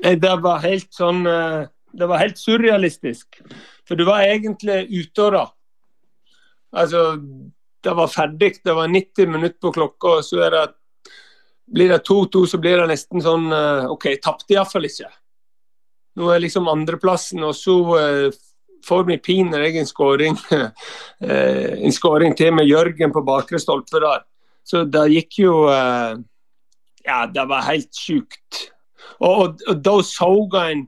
[0.00, 3.42] Det var helt sånn eh, Det var helt surrealistisk.
[3.84, 5.44] For du var egentlig ute da.
[6.72, 7.04] Altså,
[7.84, 8.54] det var ferdig.
[8.64, 10.66] Det var 90 minutter på klokka, og så er det
[11.70, 13.46] blir det 2-2, så blir det nesten sånn
[13.92, 15.10] OK, tapte iallfall ikke.
[16.18, 17.76] Nå er liksom andreplassen, og så
[18.84, 20.36] får vi pinadø en skåring
[21.20, 24.24] eh, en skåring til med Jørgen på bakre stolpe der.
[24.64, 26.20] Så det gikk jo eh,
[27.04, 28.66] Ja, det var helt sjukt.
[29.20, 30.86] Og, og, og da så en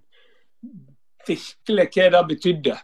[1.27, 2.77] virkelig hva det betydde.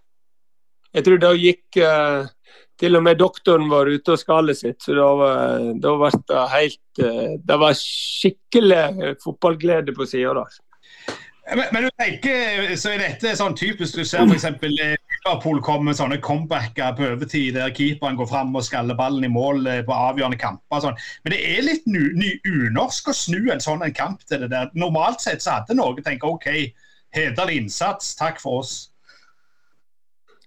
[0.96, 2.28] Jeg tror da gikk uh,
[2.78, 7.34] til og med doktoren var ute og skallet sitt, så da, ble det helt uh,
[7.42, 10.58] Det var skikkelig fotballglede på sida der.
[11.56, 14.44] Men, men, du tenker, så er dette sånn typisk du ser f.eks.
[14.44, 19.24] Eh, Liverpool kommer med sånne comebacker på overtid der keeperen går fram og skaller ballen
[19.24, 20.82] i mål eh, på avgjørende kamper.
[20.84, 20.98] Sånn.
[21.24, 24.52] Men det er litt ny, ny, unorsk å snu en sånn en kamp til det
[24.52, 24.68] der.
[24.76, 26.50] Normalt sett så hadde Norge tenkt OK,
[27.16, 28.76] hederlig innsats, takk for oss.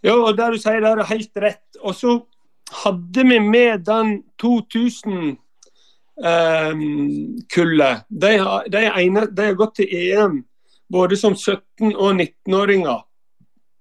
[0.01, 1.79] Ja, og det du sier der er helt rett.
[1.81, 2.17] Og så
[2.83, 5.37] hadde vi med den 2000
[6.21, 8.03] Um, kullet.
[8.07, 8.27] De
[8.67, 8.81] de,
[9.31, 10.43] de har gått til EM
[10.91, 12.99] både som 17- og 19-åringer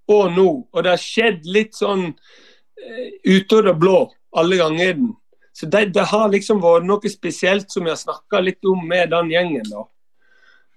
[0.09, 0.47] og nå.
[0.73, 3.99] Og det har skjedd litt sånn uh, ut av det blå
[4.41, 5.03] alle ganger.
[5.53, 9.11] Så det, det, har liksom vært noe spesielt som vi har snakka litt om med
[9.13, 9.69] den gjengen.
[9.69, 9.85] da.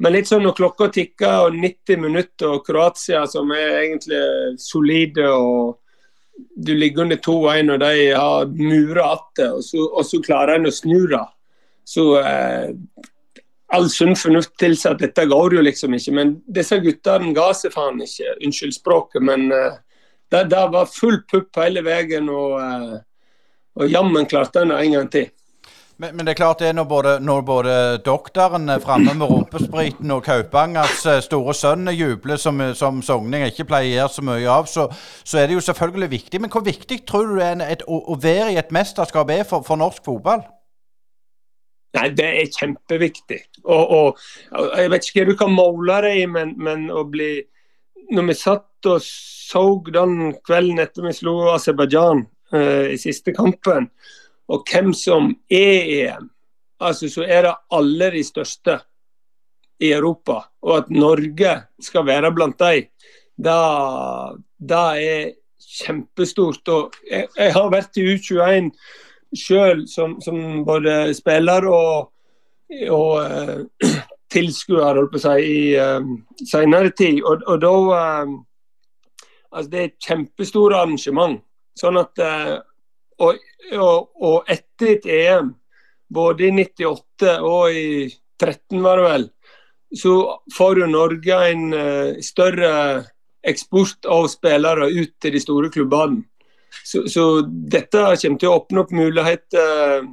[0.03, 4.19] Men litt sånn når klokka tikker og 90 minutter og Kroatia som er egentlig
[4.59, 5.79] solide og
[6.55, 10.73] du ligger under 2-1 og de har mura igjen, og, og, så klarer en å
[10.73, 11.23] snu det.
[11.87, 12.73] Så eh,
[13.75, 16.15] all sunn fornuft tilsier at dette går jo liksom ikke.
[16.15, 18.35] Men disse guttene ga seg faen ikke.
[18.45, 19.79] Unnskyld språket, men eh,
[20.33, 22.29] det, det, var full pupp hele veien.
[22.33, 22.99] Og, eh,
[23.79, 25.31] og jammen klarte en en gang til.
[25.97, 27.73] Men, men, det er klart det er når både, når både
[28.05, 33.67] doktoren er framme med rumpespriten og Kaupangers eh, store sønn jubler, som, som sogning ikke
[33.69, 34.87] pleier å gjøre så mye av, så,
[35.21, 36.41] så, er det jo selvfølgelig viktig.
[36.41, 39.65] Men hvor viktig tror du det er å, å, være i et mesterskap er for,
[39.67, 40.41] for norsk fotball?
[41.93, 43.39] Nei, Det er kjempeviktig.
[43.63, 44.25] Og, og,
[44.79, 47.35] Jeg vet ikke hva du kan måle det i, men, men, å bli
[48.13, 52.25] Når vi satt og så den kvelden etter vi slo Aserbajdsjan
[52.55, 53.91] uh, i siste kampen,
[54.53, 56.27] og hvem som er EM,
[56.83, 58.77] altså så er det alle de største
[59.81, 60.43] i Europa.
[60.61, 62.89] Og at Norge skal være blant dem,
[63.37, 65.31] det er
[65.81, 66.67] kjempestort.
[66.69, 68.69] Og jeg, jeg har vært i U21
[69.33, 72.11] sjøl som, som, både spiller og,
[72.93, 73.89] og uh,
[74.33, 76.05] tilskuer, holdt på å si, i uh,
[76.45, 77.23] senere tid.
[77.23, 78.41] Og, og da uh,
[79.53, 81.35] Altså, det er et kjempestort arrangement.
[81.77, 82.55] Sånn at uh,
[83.23, 83.39] og,
[83.77, 85.53] og, og, etter et EM,
[86.13, 87.87] både i 98 og i
[88.41, 89.25] 13 var det vel,
[90.03, 90.13] så
[90.57, 91.65] får jo Norge en
[92.25, 92.71] større
[93.45, 96.23] eksport av spillere ut til de store klubbene.
[96.83, 100.07] Så, så, dette kommer til å åpne opp muligheter uh,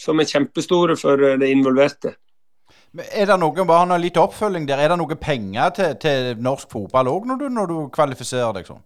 [0.00, 2.14] som er kjempestore for eh, de involverte.
[2.96, 6.72] Men er det noen bare litt oppfølging der, er det noe penger til, til norsk
[6.72, 8.80] fotball òg når, når, du kvalifiserer deg sånn?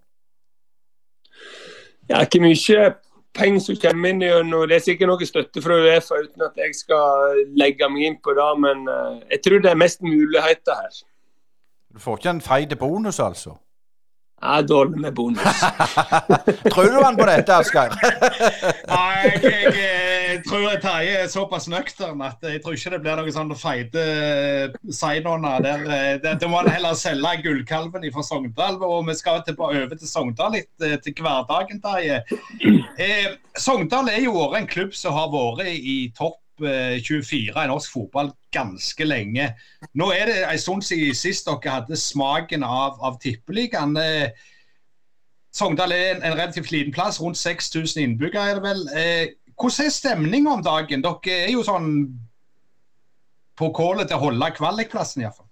[2.10, 2.90] Ja, ikke mye
[3.34, 4.22] penger som kommer inn.
[4.22, 8.20] gjennom Det er sikkert noe støtte fra Uefa uten at jeg skal legge meg inn
[8.24, 8.50] på det.
[8.62, 11.02] Men eh, jeg tror det er mest muligheter her.
[11.94, 13.58] Du får ikke en feit bonus, altså?
[14.44, 15.40] Er dårlig med bonus.
[16.72, 17.94] Tror du han på dette, Asgeir?
[18.90, 20.04] Nei, jeg, jeg,
[20.34, 24.04] jeg tror Terje er såpass nøktern at jeg tror ikke det blir noen sånne feite
[24.92, 25.74] sign-oner Da
[26.20, 28.78] Det, det må han heller selge gullkalven fra Sogndal.
[28.84, 32.20] Og vi skal tilbake over til Sogndal litt, eh, til hverdagen, Terje.
[33.00, 38.32] Eh, Sogndal er jo en klubb som har vært i topp 24 i norsk fotball
[38.54, 39.48] ganske lenge.
[39.94, 43.96] Nå er det en stund siden sist dere hadde smaken av, av tippeligaen.
[45.54, 48.84] Sogndal er en, en, relativt liten plass, rundt 6000 innbyggere er det vel.
[48.94, 51.02] Eh, hvordan er stemninga om dagen?
[51.04, 51.90] Dere er jo sånn
[53.54, 55.50] på kålet til å holde kvalikplassen iallfall.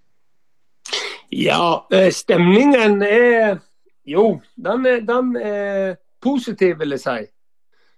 [1.33, 3.61] Ja, stemningen er
[4.05, 7.21] Jo, den er, den er positiv, vil jeg si.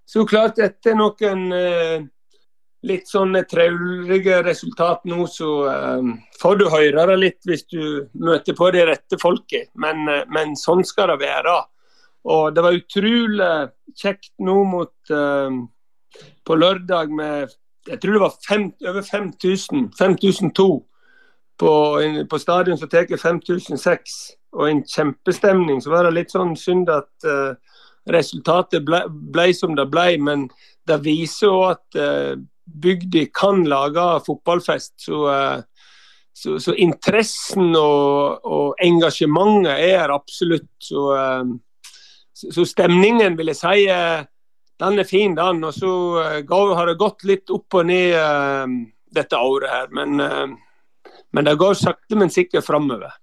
[0.05, 2.05] Så klart etter noen eh,
[2.85, 5.51] litt sånne traurige resultat nå, så
[6.01, 7.83] um, får du høre det litt hvis du
[8.21, 9.71] møter på de rette folket.
[9.81, 11.57] Men, uh, men, sånn skal det være.
[12.31, 13.53] Og det var utrolig
[14.01, 15.63] kjekt nå mot uh,
[16.47, 17.51] På lørdag med
[17.89, 19.91] Jeg tror det var fem, over 5000.
[19.99, 20.69] 5002
[21.61, 21.73] på,
[22.31, 24.17] på stadion som tar 5006.
[24.55, 25.83] Og en kjempestemning.
[25.83, 27.53] Så var det litt sånn synd at uh,
[28.09, 30.49] resultatet ble, ble, som det ble, men
[30.89, 32.03] det viser òg at
[32.65, 34.95] bygda kan lage fotballfest.
[34.97, 35.61] Så, eh,
[36.33, 40.71] så, så interessen og, og, engasjementet er absolutt.
[40.83, 41.45] Så, eh,
[42.35, 44.25] så, stemningen, vil jeg si, eh,
[44.83, 45.65] den er fin, den.
[45.65, 45.93] Og så
[46.51, 48.81] har det gått litt opp og ned
[49.15, 49.93] dette året her.
[49.95, 50.19] Men,
[51.31, 53.15] men det går sakte, men sikkert framover.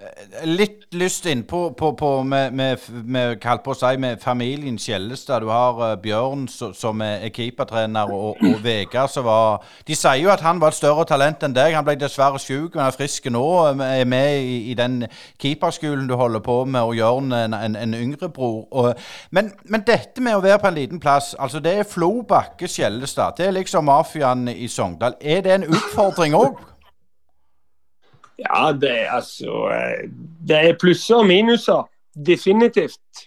[0.00, 5.42] Eh, litt lyst innpå på, på, med, med, med, på seg, med familien Skjellestad.
[5.42, 9.96] Du har uh, Bjørn so, som er, er keepertrener, og, og Vegard som var De
[9.98, 11.74] sier jo at han var et større talent enn deg.
[11.74, 13.42] Han ble dessverre syk, men er frisk nå.
[13.74, 15.00] Er med i, i den
[15.42, 18.68] keeperskolen du holder på med, og Jørn en, en, en yngre bror.
[18.70, 18.94] Og,
[19.34, 22.70] men, men, dette med å være på en liten plass, altså det er Flo Bakke
[22.70, 23.40] Skjellestad.
[23.42, 25.18] Det er liksom mafiaen i Sogndal.
[25.18, 26.68] Er det en utfordring òg?
[28.38, 30.10] Ja, det er altså eh,
[30.48, 31.88] Det er plusser og minuser.
[32.26, 33.26] Definitivt.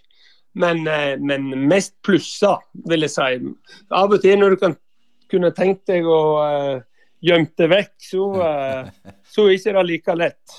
[0.53, 3.51] Men, eh, men, mest plusser, vil jeg si.
[3.91, 4.75] Av og til når du kan
[5.31, 6.81] kunne tenkt deg å uh,
[7.23, 10.57] gjemme det vekk, så, uh, så er ikke like lett.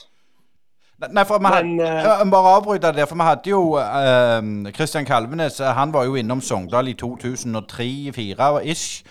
[1.03, 5.61] Nei, for hadde, Men, uh, Bare avbryte det, for vi hadde jo uh, Christian Kalvenes.
[5.61, 9.03] Han var jo innom Sogndal i 2003-2004 ish.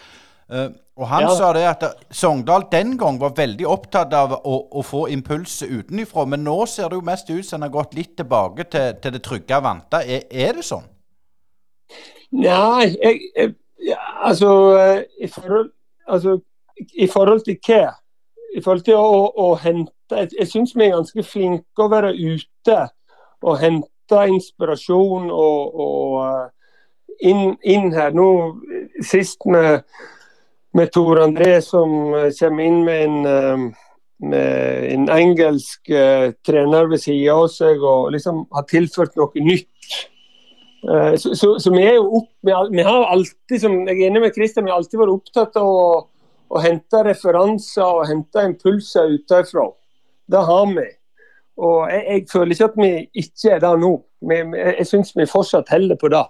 [0.52, 0.68] Uh,
[1.00, 1.30] og han ja.
[1.34, 6.26] sa det at Sogndal den gang var veldig opptatt av å, å få impulser utenifra,
[6.30, 9.16] men nå ser det jo mest ut som han har gått litt tilbake til, til
[9.16, 10.04] det trygge vante.
[10.04, 10.86] Er, er, det sånn?
[12.36, 13.56] Nei, jeg, jeg,
[14.22, 14.52] altså,
[15.18, 15.72] i forhold,
[16.08, 16.38] altså
[16.78, 17.96] I forhold til hva?
[18.56, 22.12] I forhold til å, å hente Jeg, jeg syns vi er ganske flinke å være
[22.12, 22.80] ute
[23.42, 26.50] og hente inspirasjon og, og eh,
[27.32, 28.12] inn, inn, her.
[28.12, 28.28] Nå
[29.08, 29.86] sist med
[30.74, 33.64] med Tor André som eh, kommer inn med en, eh,
[34.32, 39.96] med en engelsk uh, trener ved sida av seg og liksom har tilført noe nytt.
[40.82, 44.72] Så, så, vi er jo opp, vi, har alltid, jeg er enig med Christian, vi
[44.74, 45.90] har alltid vært opptatt av å,
[46.50, 49.68] å hente referanser og hente impulser utenfra.
[50.34, 50.88] Det har vi.
[51.62, 52.92] Og jeg, jeg, føler ikke at vi
[53.26, 53.92] ikke er der nå.
[54.30, 56.24] Jeg jeg syns vi fortsatt holder på det.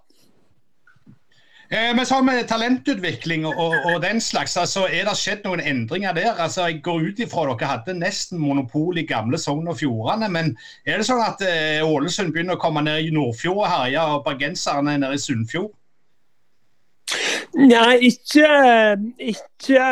[1.71, 6.15] Eh, men sånn med talentutvikling og, og, den slags, altså, er det skjedd noen endringer
[6.17, 6.33] der?
[6.35, 10.27] Altså, Jeg går ut ifra dere hadde nesten monopol i gamle Sogn og Fjordane.
[10.27, 10.51] Men
[10.83, 14.25] er det sånn at eh, Ålesund begynner å komme ned i Nordfjord og herje, og
[14.27, 15.71] bergenserne nede i Sunnfjord?
[17.55, 18.49] Nei, ikke,
[19.31, 19.87] ikke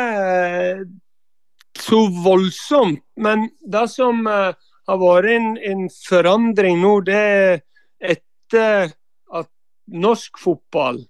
[1.80, 3.00] så voldsomt.
[3.16, 4.52] Men det som uh,
[4.88, 7.60] har vært en, en, forandring nå, det er
[8.16, 8.92] etter
[9.36, 9.48] at
[9.92, 11.00] norsk fotball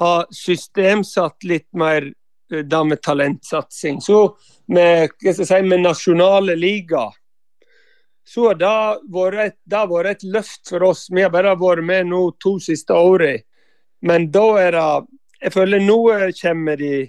[0.00, 2.08] har systemsatt litt mer
[2.50, 4.00] da det med talentsatsing.
[4.00, 4.36] Så
[4.66, 7.10] med, si, med nasjonale liga
[8.26, 8.74] så har det
[9.10, 11.06] vært, et, vært et løft for oss.
[11.10, 13.42] Vi har bare vært med nå to siste årene.
[14.06, 15.06] Men da er det
[15.40, 15.96] Jeg føler nå
[16.36, 17.08] kommer de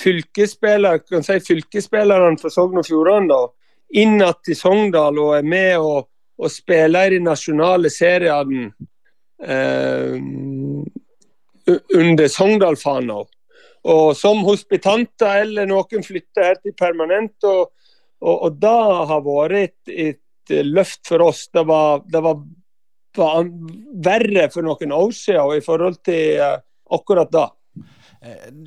[0.00, 3.40] fylkesspillere, kan si fylkesspillerne fra Sogn og Fjordane
[4.00, 6.08] inn til Sogndal og er med og,
[6.40, 8.70] og spiller i de nasjonale seriene.
[9.42, 10.16] Eh,
[11.94, 13.22] under Sogndal-fana.
[13.86, 17.34] Og som hospitanter eller noen flytter her til permanent.
[17.46, 17.72] Og,
[18.22, 18.76] og, og det
[19.10, 20.22] har vært et, et,
[20.66, 21.46] løft for oss.
[21.54, 22.40] Det var, det var,
[23.18, 23.48] var
[24.06, 26.58] verre for noen år siden i forhold til uh,
[26.94, 27.46] akkurat det.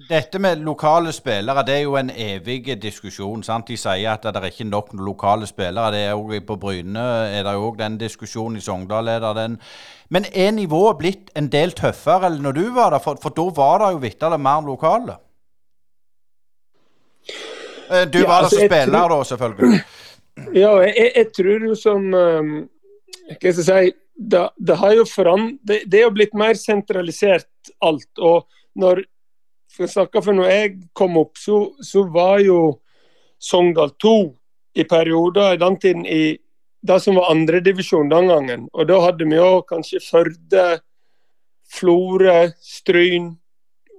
[0.10, 3.42] Dette med lokale spillere det er jo en evig diskusjon.
[3.44, 3.68] sant?
[3.68, 5.92] De sier at det er ikke nok lokale spillere.
[5.92, 7.00] det er jo På Bryne
[7.34, 8.58] er det jo òg den diskusjonen.
[8.58, 9.60] I Sogndal er det den.
[10.10, 13.00] Men er nivået blitt en del tøffere enn når du var der?
[13.00, 15.18] For, for da var det jo vitterlig mer lokale.
[17.90, 19.82] Du Ja, var der altså, som spiller tror- da, selvfølgelig.
[20.56, 22.70] Ja, jeg, jeg tror jo som um,
[23.42, 23.92] Hva skal jeg si
[24.32, 27.46] det, det har jo foran, det, det er jo blitt mer sentralisert
[27.82, 28.08] alt.
[28.20, 29.02] Og når
[29.70, 32.60] for jeg snakker for når jeg kom opp, så, så var jo
[33.40, 34.16] Sogndal 2
[34.80, 36.38] i perioder i den tiden i
[36.82, 38.68] det som var andredivisjon den gangen.
[38.74, 40.68] Og da hadde vi jo kanskje Førde,
[41.70, 43.34] Florø, Stryn,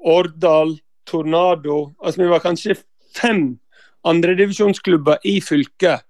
[0.05, 1.93] Årdal, Tornado.
[2.01, 2.79] Altså vi var kanskje
[3.17, 3.59] fem
[4.09, 6.07] andredivisjonsklubber i fylket.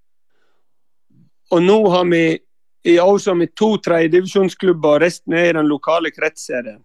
[1.51, 2.23] Og nå har vi
[2.87, 6.79] i år så har vi to tredjedivisjonsklubber, og resten er i den lokale kretsserien.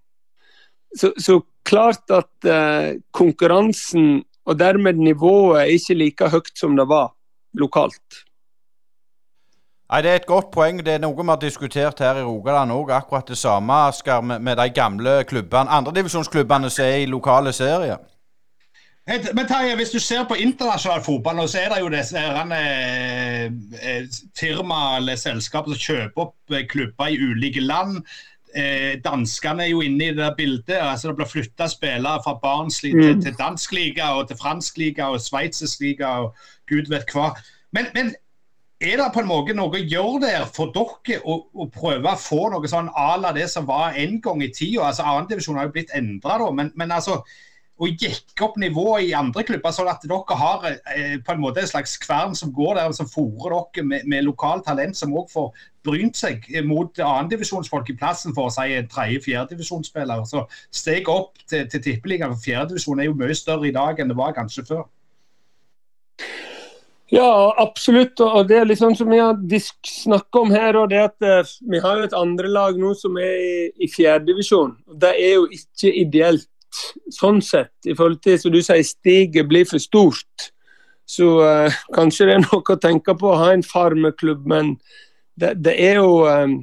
[0.97, 6.87] Så, så klart at eh, konkurransen og dermed nivået er ikke like høyt som det
[6.89, 7.11] var
[7.59, 8.23] lokalt.
[9.87, 10.81] Nei, Det er et godt poeng.
[10.83, 12.91] Det er noe vi har diskutert her i Rogaland òg.
[12.91, 18.03] Akkurat det samme, Asker, med, med de gamle klubbene, andredivisjonsklubbene som er i lokale serier.
[19.07, 23.45] Men Terje, hvis du ser på internasjonal fotball, så er det jo disse eh,
[23.91, 24.09] eh,
[24.39, 28.01] firma eller selskaper som kjøper opp eh, klubber i ulike land.
[28.57, 30.79] Eh, danskene er jo inne i det der bildet.
[30.81, 33.23] altså Det blir flytta spillere fra barnslig til, Mm.
[33.23, 36.35] til dansk liga og til fransk liga og sveitsisk liga og
[36.69, 37.35] gud vet hva.
[37.73, 38.15] Men, men
[38.81, 42.17] er det på en måte noe å gjøre der for dere å, å prøve å
[42.21, 44.87] få noe sånn à la det som var en gang i tida?
[44.89, 47.23] Altså, Annendivisjon har jo blitt endra, men, men altså
[47.77, 51.61] å gikk opp nivået i andre klubber, sånn at dere har eh, på en måte
[51.61, 55.29] en slags kvern som går der, som fòrer dere med, med lokalt talent, som òg
[55.33, 55.51] får
[55.87, 60.25] brynt seg mot annendivisjonsfolk i plassen for å si en tredje-fjerdedivisjonsspiller.
[60.27, 64.11] Så steget opp til, til tippeligaen for fjerdedivisjon er jo mye større i dag enn
[64.11, 64.87] det var kanskje før.
[67.13, 68.19] Ja, absolutt.
[68.25, 69.37] Og det er liksom som vi har
[69.87, 73.21] snakka om her, og det at eh, vi har jo et andre lag nå som
[73.21, 74.75] er i, i fjerdedivisjon.
[74.91, 76.49] Det er jo ikke ideelt
[77.13, 80.51] sånn sett, i forhold til som du sier, stiget blir for stort.
[81.07, 84.75] Så uh, kanskje det er noe å tenke på å ha en farmeklubb, men
[85.39, 86.57] det, det er jo um,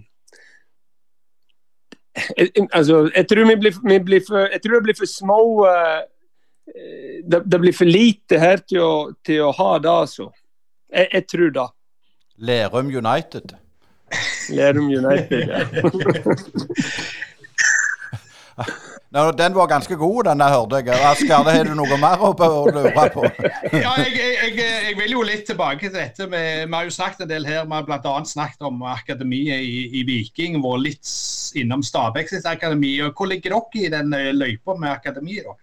[2.13, 5.39] jeg, altså, jeg tror vi blir, vi blir for, jeg tror det blir for små
[5.63, 6.01] uh,
[7.23, 8.93] det, det blir for lite her til å,
[9.25, 10.29] til å ha det, altså.
[10.93, 11.67] Jeg, jeg tror det.
[12.43, 13.55] Lerum United.
[14.53, 15.47] Lerum United.
[15.49, 15.63] Ja.
[19.13, 20.85] Den var ganske god, den der hørte jeg.
[21.29, 23.27] Det har du noe mer å lure på?
[23.83, 26.25] Ja, jeg, jeg, jeg, vil jo litt tilbake til dette.
[26.31, 27.67] Vi, Vi har jo snakket en del her.
[27.67, 28.13] Vi har bl.a.
[28.25, 30.57] snakket om akademiet i, i Viking.
[30.63, 31.11] Vært litt
[31.61, 32.95] innom Stabæk sitt akademi.
[33.05, 35.61] og Hvor ligger dere i den eh, løypa med akademiet?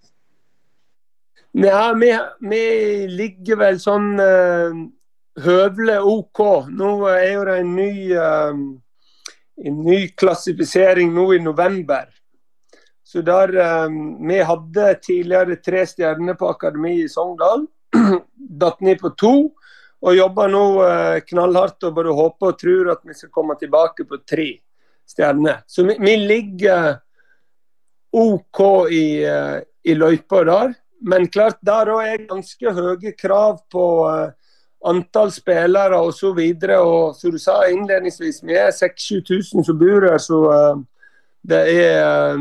[1.59, 2.13] Ja, vi,
[2.47, 2.63] vi
[3.11, 4.79] ligger vel sånn uh,
[5.43, 6.45] høvelig OK.
[6.71, 8.55] Nå er jo det en ny, uh,
[9.67, 12.07] en ny klassifisering nå i november.
[13.11, 13.89] Så der eh,
[14.29, 17.67] Vi hadde tidligere tre stjerner på akademi i Sogndal.
[18.63, 19.35] Datt ned på to.
[20.01, 24.07] Og jobber nå eh, knallhardt og bare håper og tror at vi skal komme tilbake
[24.07, 24.53] på tre
[25.11, 25.65] stjerner.
[25.67, 27.01] Så vi, vi ligger
[28.15, 28.63] OK
[28.95, 29.59] i, eh,
[29.91, 30.79] i løypa der.
[31.03, 33.85] Men klart, der òg er ganske høye krav på
[34.87, 36.29] antall spillere osv.
[36.29, 40.45] Og, så og som du sa innledningsvis, vi er 6000-7000 som bor her, så
[41.49, 42.37] det er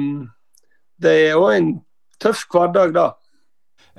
[1.02, 1.72] det er òg en
[2.22, 3.10] tøff hverdag, da.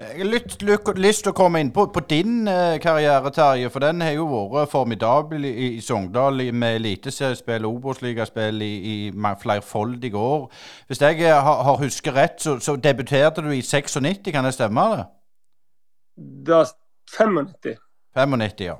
[0.00, 0.62] Jeg har litt
[0.96, 3.68] lyst til å komme inn på, på din eh, karriere, Terje.
[3.68, 8.96] For den har jo vært formidabel i, i Sogndal med eliteseriespill Obos-ligaspill i, i
[9.42, 10.46] flerfoldige år.
[10.88, 14.54] Hvis jeg eh, har, har husket rett, så, så debuterte du i 96, kan det
[14.56, 14.86] stemme?
[14.96, 15.06] det?
[16.48, 16.64] Da
[17.18, 17.76] 95.
[18.16, 18.78] 95, ja.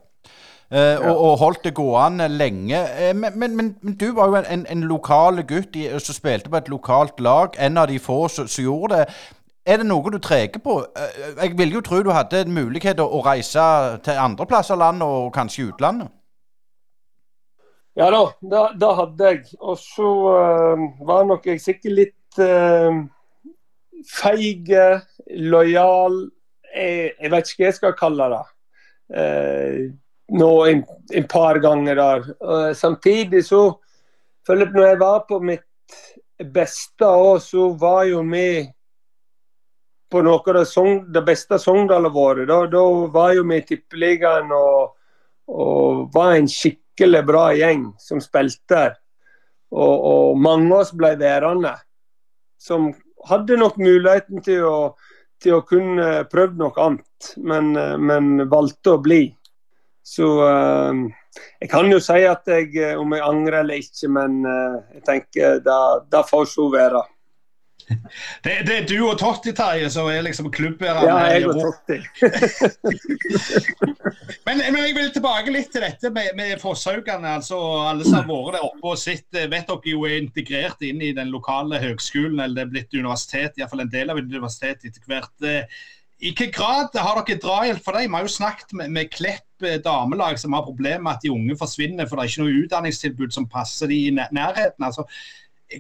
[0.71, 2.79] Eh, og, og holdt det gående lenge.
[2.79, 6.61] Eh, men, men, men, du var jo en, en, lokal gutt i, som spilte på
[6.61, 7.59] et lokalt lag.
[7.59, 9.07] En av de få som som gjorde det.
[9.67, 10.79] Er det noe du treker på?
[10.97, 13.67] Eh, jeg ville jo tro du hadde en mulighet å, å reise
[14.07, 16.09] til andre plasser av landet, og kanskje utlandet.
[17.99, 19.43] Ja da, da hadde jeg.
[19.59, 23.03] Og så uh, var nok jeg sikkert litt uh,
[24.07, 24.71] feig,
[25.35, 26.23] lojal
[26.71, 28.43] jeg, jeg vet ikke hva jeg skal kalle det.
[29.11, 29.91] Eh,
[30.31, 30.83] nå en,
[31.15, 32.27] en par ganger der.
[32.45, 33.65] Uh, samtidig så
[34.47, 35.97] Philip, når jeg var på mitt
[36.55, 38.65] beste år, så var jo vi
[40.11, 42.47] på noe av det, song, det beste Sogndal våre.
[42.49, 44.97] Da, da var jo vi i Tippeligaen og,
[45.53, 48.89] og var en skikkelig bra gjeng som spilte.
[49.71, 51.77] Og, og mange av oss ble værende.
[52.61, 52.91] Som
[53.29, 54.79] hadde nok muligheten til å,
[55.43, 57.71] til å kunne prøvd noe annet, men,
[58.03, 59.29] men valgte å bli.
[60.07, 61.07] Så uh,
[61.61, 65.65] jeg kan jo si at jeg, om jeg angrer eller ikke, men uh, jeg tenker
[65.65, 67.05] det får så være.
[68.45, 71.11] Det, det, er du og Totti, Terje, som er liksom klubbærerne.
[71.11, 71.99] Ja, jeg og Totti.
[74.47, 77.37] men, men, jeg vil tilbake litt til dette med, med Fosshaugane.
[77.41, 77.59] Altså,
[77.91, 81.17] alle som har vært der oppe og sett, vet dere jo er integrert inn i
[81.17, 85.03] den lokale høgskolen, eller det er blitt universitet, iallfall en del av et universitet etter
[85.11, 85.37] hvert.
[86.21, 88.05] I hvilken grad har dere drahjelp for det?
[88.05, 91.33] Vi har jo snakket med, med Klepp eh, damelag som har problemer med at de
[91.33, 94.85] unge forsvinner, for det er ikke noe utdanningstilbud som passer de i nærheten.
[94.85, 95.07] altså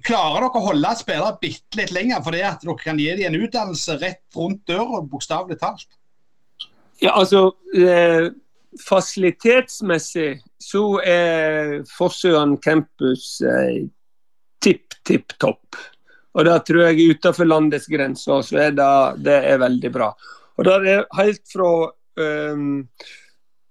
[0.06, 3.42] Klarer dere å holde spillere bitte litt lenger fordi at dere kan gi dem en
[3.44, 5.88] utdannelse rett rundt døra, bokstavelig talt?
[7.02, 8.30] Ja, altså eh,
[8.86, 13.90] Fasilitetsmessig så er Forsøen campus eh,
[14.64, 15.76] tipp, tipp topp.
[16.36, 18.92] Og det tror jeg utenfor landets grenser så er det,
[19.24, 20.12] det er veldig bra.
[20.58, 22.86] Og det er helt fra um,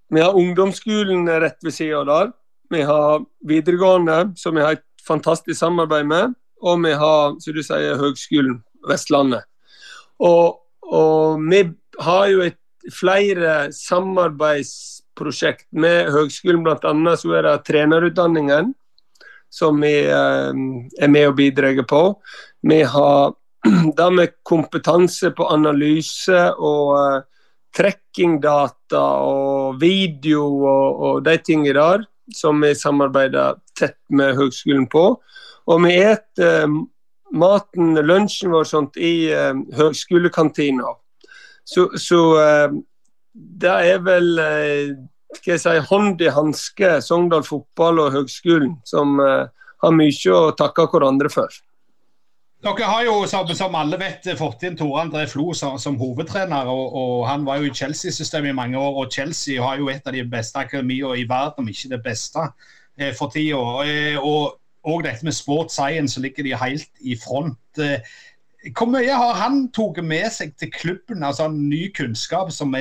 [0.10, 2.32] Vi har ungdomsskolen rett ved sida der.
[2.70, 6.34] Vi har videregående, som vi har et fantastisk samarbeid med.
[6.62, 9.46] Og vi har, som du sier, Høgskolen Vestlandet.
[10.20, 11.64] Og, og vi
[12.04, 12.58] har jo et,
[12.96, 17.16] flere samarbeidsprosjekt med høgskolen, bl.a.
[17.20, 18.74] så er det trenerutdanningen
[19.50, 20.54] som vi eh,
[21.02, 22.02] er med og bidrar på.
[22.62, 23.34] Vi har
[23.98, 27.20] det med kompetanse på analyse og uh,
[27.76, 35.04] trekkingdata og video og, og de tingene der som vi samarbeider tett med høgskolen på.
[35.70, 36.68] Og vi et uh,
[37.36, 40.94] maten, lunsjen vår sånt, i uh, høgskolekantina.
[41.66, 42.76] Så, så uh,
[43.34, 44.30] det er vel
[45.38, 50.88] skal jeg si, hånd i hanske, Sogndal fotball og høgskolen, som har mye å takke
[50.90, 51.54] hverandre for.
[52.60, 56.68] Dere har jo, som, som, alle vet, fått inn Tore André Flo som, som hovedtrener.
[56.68, 60.08] Og, og, Han var jo i Chelsea-systemet i mange år, og Chelsea har jo et
[60.08, 62.50] av de beste akademiene i verden, om ikke det beste,
[63.00, 63.62] eh, for tida.
[63.88, 67.80] Eh, og, og, dette med sport science, så ligger de helt i front.
[67.80, 68.04] Eh,
[68.76, 72.76] hvor mye har han tatt med seg til klubben, altså ny kunnskap som,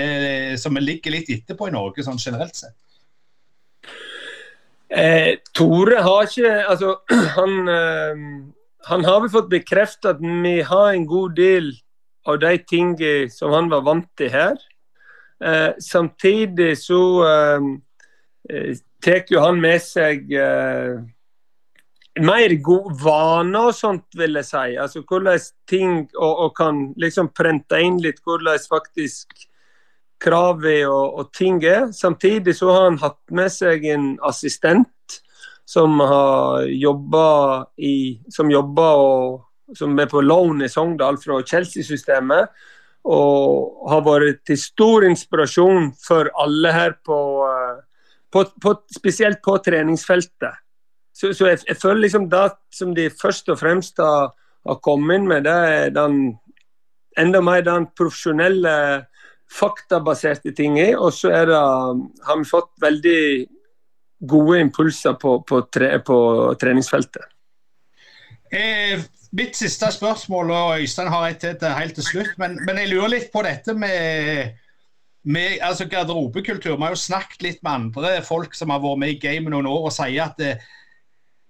[0.58, 2.74] som ligger litt etterpå i Norge, sånn generelt sett?
[4.90, 6.94] Eh, Tore har ikke Altså,
[7.38, 8.22] han eh,
[8.88, 11.72] han har vel fått bekreftet at vi har en god del
[12.28, 14.56] av de tingene som han var vant til her.
[15.44, 17.68] Eh, samtidig så eh,
[18.50, 20.96] eh tar jo han med seg eh,
[22.18, 24.74] mer gode vaner og sånt, vil jeg si.
[24.74, 25.38] Altså hvordan
[25.70, 29.46] ting Og, og kan liksom prente inn litt hvordan faktisk
[30.18, 31.92] kravet og, og ting er.
[31.92, 34.88] Samtidig så har han hatt med seg en assistent
[35.68, 42.48] som har jobba i Som jobber og som er på loan i Sogndal fra Chelsea-systemet.
[43.04, 47.82] Og har vært til stor inspirasjon for alle her på, eh,
[48.32, 50.56] på, på Spesielt på treningsfeltet.
[51.12, 54.32] Så, så jeg, jeg, føler liksom det som de først og fremst har,
[54.64, 56.18] har kommet inn med, det er den
[57.18, 58.74] enda mer den profesjonelle,
[59.48, 60.96] faktabaserte tinget.
[60.96, 61.56] Og så det,
[62.26, 63.20] har vi fått veldig
[64.20, 66.18] gode impulser på, på, tre, på
[66.60, 67.28] treningsfeltet.
[68.50, 69.02] Eh,
[69.36, 73.28] mitt siste spørsmål, og Øystein har et helt til slutt, men, men, jeg lurer litt
[73.32, 74.56] på dette med,
[75.28, 76.76] med altså garderobekultur.
[76.76, 79.68] Vi har jo snakket litt med andre folk som har vært med i gamet noen
[79.68, 80.66] år og sier at eh,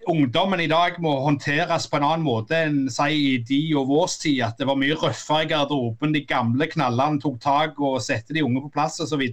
[0.09, 4.13] ungdommen i dag må håndteres på en annen måte enn si, i de og vår
[4.21, 4.43] tid.
[4.45, 6.15] At det var mye røffere i garderoben.
[6.15, 9.25] De gamle knallene tok tak og satte de unge på plass osv.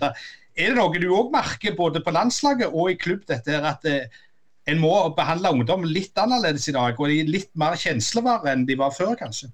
[0.56, 3.84] Er det noe du òg merker både på landslaget og i klubb, dette her, at
[3.90, 4.06] eh,
[4.66, 8.64] en må behandle ungdom litt annerledes i dag, og de er litt mer kjenslevare enn
[8.66, 9.50] de var før, kanskje?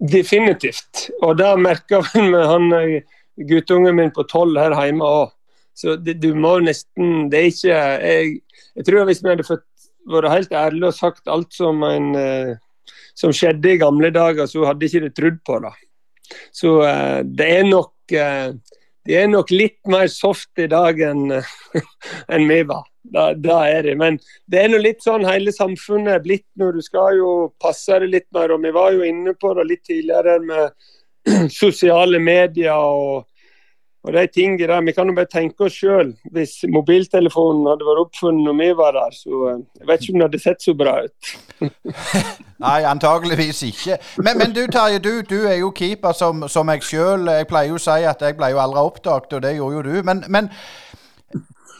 [0.00, 1.10] Definitivt.
[1.20, 3.18] Og det merker med han eh,
[3.50, 5.34] guttungen min på tolv her hjemme òg.
[5.76, 8.32] Så det, du må nesten Det er ikke Jeg,
[8.74, 9.62] jeg tror hvis vi hadde fått
[10.10, 12.56] vært helt ærlige og sagt alt som, en, eh,
[13.16, 15.72] som skjedde i gamle dager, så hadde ikke de trodd på det.
[16.56, 18.16] Så eh, det er nok
[19.08, 21.32] de er nok litt mer soft i dag enn
[22.34, 22.84] en vi var.
[23.10, 23.94] Da, da, er de.
[23.96, 24.18] Men
[24.50, 26.68] det er nå litt sånn hele samfunnet er blitt nå.
[26.76, 27.30] Du skal jo
[27.62, 28.52] passe det litt mer.
[28.52, 33.24] og Vi var jo inne på det litt tidligere med sosiale medier og
[34.02, 36.14] og de tingene der, Vi kan jo bare tenke oss sjøl.
[36.32, 40.20] Hvis mobiltelefonen hadde vært oppfunnet når vi var der, så eh, jeg vet ikke om
[40.20, 41.32] det hadde sett så bra ut.
[42.64, 43.98] Nei, antageligvis ikke.
[44.24, 47.28] Men, men du Terje, du, du, er jo keeper som, som jeg sjøl.
[47.28, 49.84] Jeg pleier jo å si at jeg ble jo aldri oppdaget, og det gjorde jo
[49.90, 50.02] du.
[50.08, 50.48] Men, men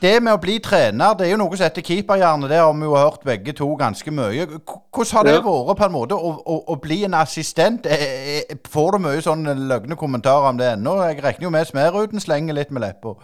[0.01, 2.49] det med å bli trener, det er jo noe som heter keeperhjerne.
[2.49, 4.47] Det har vi jo hørt begge to ganske mye.
[4.65, 5.41] Hvordan har det Ja.
[5.43, 7.87] vært på en måte å, å, å bli en assistent?
[7.87, 8.07] Eh,
[8.51, 10.97] eh, Får du mye sånne løgne kommentarer om det ennå?
[11.09, 13.15] Jeg regner jo med Smeruden slenger litt med leppa.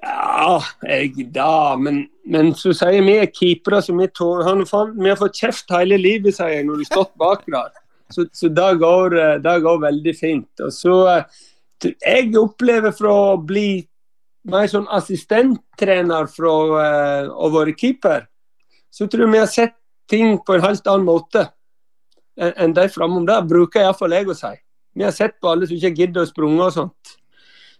[0.00, 4.64] Ja, jeg da, men, men så sier vi er keepere som vi tåler
[4.96, 7.68] Vi har fått kjeft hele livet, sier jeg, når du har stått bak der.
[8.10, 10.64] Så, så det, går, eh, det går veldig fint.
[10.64, 11.24] Og så eh,
[12.06, 13.82] Jeg opplever fra å bli
[14.48, 18.26] mer sånn assistenttrener fra eh, å være keeper,
[18.90, 19.76] så tror jeg vi har sett
[20.10, 21.46] ting på en helt annen måte
[22.40, 23.26] enn de framom.
[23.28, 24.52] Det bruker iallfall jeg å si.
[24.96, 27.16] Vi har sett på alle som ikke gidder å sprunge og sånt.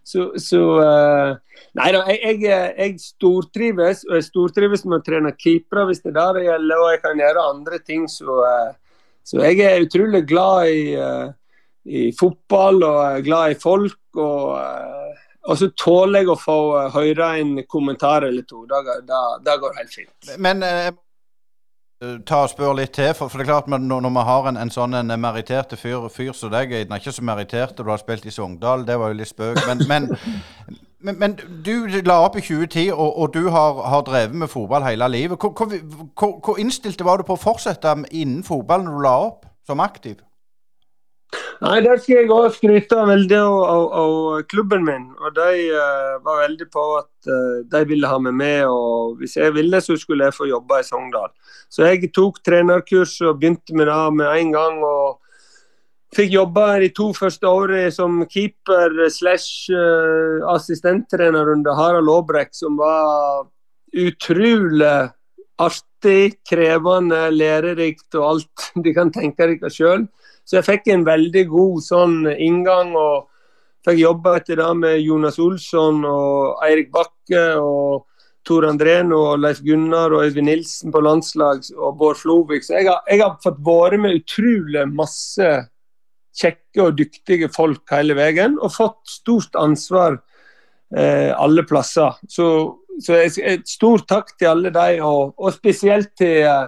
[0.03, 1.33] Så, så eh,
[1.77, 6.11] Nei da, jeg, jeg, jeg stortrives, og jeg stortrives med å trene keepere hvis det
[6.11, 8.07] er det det gjelder, og jeg kan gjøre andre ting.
[8.11, 11.29] Så, eh, så jeg er utrolig glad i, eh,
[11.87, 14.01] i fotball og glad i folk.
[14.19, 15.00] Og, eh,
[15.43, 18.65] og så tåler jeg å få eh, høre en kommentar eller to.
[18.69, 20.35] Går- det, det går helt fint.
[20.37, 20.91] Men eh,
[22.25, 24.61] ta og spør litt til, for, for det er klart at når, vi har en,
[24.61, 28.25] en sånn en meritterte fyr, fyr som deg, er ikke så merittert, du har spilt
[28.25, 30.09] i Sogndal, det var jo litt spøk, men, men,
[31.05, 34.85] men, men du la opp i 2010, og, og du har, har drevet med fotball
[34.85, 35.41] hele livet.
[35.41, 39.45] Hvor, hvor, hvor innstilte var du på å fortsette innen fotball når du la opp
[39.69, 40.17] som aktiv?
[41.61, 45.03] Nei, Der skal jeg òg skryte veldig av, av, av klubben min.
[45.21, 48.65] og De uh, var veldig på at uh, de ville ha meg med.
[48.65, 51.29] og Hvis jeg ville, så skulle jeg få jobbe i Sogndal.
[51.69, 54.81] Så jeg tok trenerkurs og begynte med det med en gang.
[54.81, 55.21] og
[56.11, 62.75] Fikk jobbe de to første årene som keeper slash eh, assistenttrener under Harald Aabrekk, som
[62.75, 63.45] var
[63.95, 65.07] utrolig
[65.61, 70.03] artig, krevende, lærerikt og alt de kan tenke dere sjøl.
[70.51, 72.89] Så jeg fikk en veldig god sånn inngang.
[72.99, 73.29] og
[73.87, 78.09] Fikk jobbe etter det med Jonas Olsson og Eirik Bakke og
[78.43, 82.65] Tor Andrén og Leif Gunnar og Øyvind Nilsen på landslag og Bård Flovik.
[82.67, 85.53] Så jeg har, jeg har fått vært med utrolig masse
[86.41, 90.19] kjekke og dyktige folk hele veien, og fått stort ansvar
[90.91, 92.19] eh, alle plasser.
[92.27, 92.47] Så,
[92.99, 96.67] så et stort takk til alle de, og, og spesielt til, eh,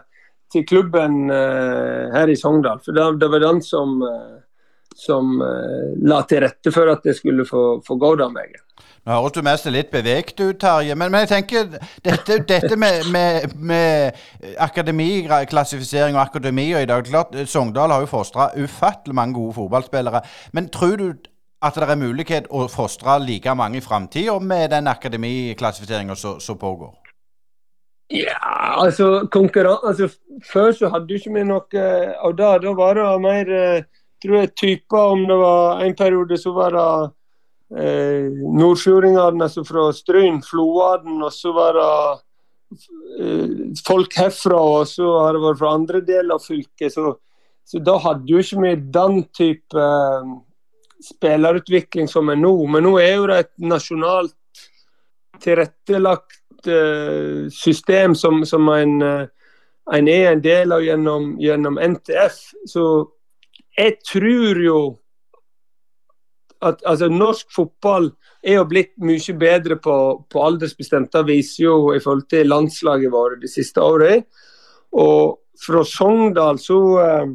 [0.53, 2.81] til klubben eh, her i Sogndal.
[2.85, 4.37] For det, var den som, eh,
[4.95, 8.61] som eh, la til rette for at jeg skulle få, få gå den veien.
[9.03, 10.95] Nå høres du mest litt bevegt ut, Terje.
[10.95, 11.67] Men, men jeg tenker
[12.05, 18.53] dette, dette med, med, med akademiklassifisering og akademier i dag klart, Sogndal har jo fostra
[18.55, 20.23] ufattelig mange gode fotballspillere.
[20.55, 21.09] Men tror du
[21.63, 27.02] at det er mulighet å fostre like mange i framtida med den akademiklassifiseringa som pågår?
[28.13, 30.09] Ja, altså, altså
[30.45, 31.85] Før så hadde ikke vi noe
[32.21, 32.51] av det.
[32.61, 33.85] Da var det mer eh,
[34.23, 36.91] tror jeg, typer Om det var en periode så var det
[37.81, 41.89] eh, nordfjordingene altså fra Stryn, Floaden, og så var det
[43.19, 46.93] eh, folk herfra, og så har det vært fra andre deler av fylket.
[46.93, 47.15] Så,
[47.65, 50.33] så da hadde jo ikke vi den type eh,
[51.09, 52.53] spillerutvikling som er nå.
[52.69, 54.37] Men nå er jo det et nasjonalt
[55.43, 59.27] tilrettelagt eh, system som, som en, eh,
[59.93, 62.39] en er en del av gjennom, gjennom NTF.
[62.69, 62.85] Så
[63.77, 64.79] jeg tror jo
[66.63, 68.11] at altså, norsk fotball
[68.43, 69.95] er jo blitt mye bedre på,
[70.31, 71.11] på aldersbestemt.
[71.11, 74.23] Det viser jo i forhold til landslaget vårt de siste årene.
[74.93, 77.33] Og fra Sogndal så, eh,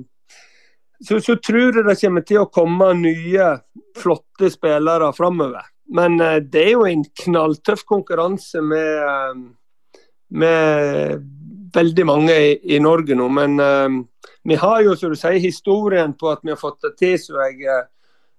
[1.05, 3.51] så, så tror jeg det kommer til å komme nye,
[3.99, 5.66] flotte spillere framover.
[5.94, 10.09] Men eh, det er jo en knalltøff konkurranse med, eh,
[10.42, 11.28] med
[11.74, 13.28] veldig mange i, i Norge nå.
[13.32, 16.94] Men uh, vi har jo, som du sier, historien på at vi har fått det
[17.01, 17.14] til.
[17.20, 17.84] Så jeg,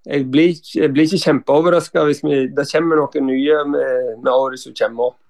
[0.09, 4.61] jeg, blir, jeg blir ikke kjempeoverraska hvis vi, det kommer noe nye med, med året
[4.61, 5.13] som kommer.
[5.13, 5.28] også.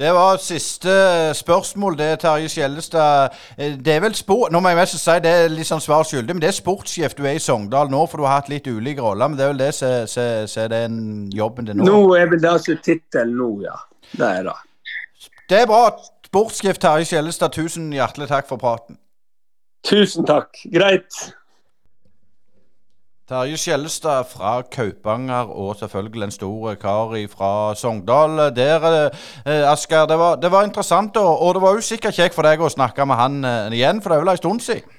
[0.00, 0.92] Det var siste
[1.36, 3.34] spørsmål, det, Terje Skjellestad.
[3.58, 4.48] Eh, Det er vel sport...
[4.52, 7.12] Nå må jeg mest si det er litt sånn svar skyldig, men det er sportssjef
[7.18, 9.28] du er i Sogndal nå, for du har hatt litt ulike roller.
[9.28, 10.96] Men det er vel det som er den
[11.36, 11.84] jobben din nå?
[11.84, 13.76] Nå er vel det altså tittelen nå, ja.
[14.16, 14.56] Det er det.
[15.52, 15.82] Det er bra.
[16.30, 18.96] Sportssjef Terje Skjellestad, tusen hjertelig takk for praten.
[19.84, 20.62] Tusen takk.
[20.72, 21.12] Greit.
[23.30, 28.48] Terje Skjellestad fra Kaupanger, og selvfølgelig en stor kar fra Sogndal.
[28.56, 28.86] Der,
[29.46, 32.42] eh, Asker, det var, det var interessant, og, og det var jo sikkert kjekt for
[32.42, 34.98] deg å snakke med han eh, igjen, for det er vel en stund siden?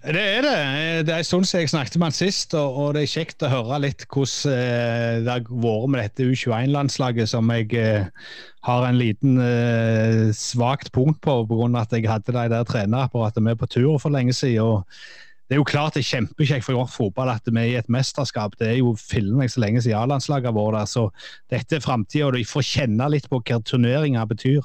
[0.00, 0.56] Det er det.
[1.04, 3.44] Det er en stund siden jeg snakket med han sist, og, og det er kjekt
[3.44, 8.28] å høre litt hvordan eh, det har vært med dette U21-landslaget, som jeg eh,
[8.64, 11.74] har en liten eh, svakt punkt på, pga.
[11.84, 14.64] at jeg hadde de der trenerapparatet med på tur for lenge siden.
[14.64, 17.78] og det er jo klart det er kjempekjekt for norsk fotball at vi er i
[17.80, 18.52] et mesterskap.
[18.54, 20.86] Det er jo filmen så lenge siden A-landslaget har vært der.
[20.86, 21.08] Så
[21.50, 24.60] dette er framtida, de får kjenne litt på hva turneringer betyr.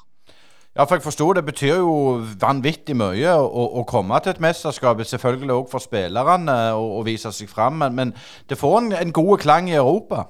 [0.75, 1.95] Ja, for jeg forsto det betyr jo
[2.37, 5.01] vanvittig mye å, å komme til et mesterskap.
[5.09, 8.13] Selvfølgelig òg for spillerne å, vise seg fram, men, men
[8.45, 10.27] det får en, en god klang i Europa.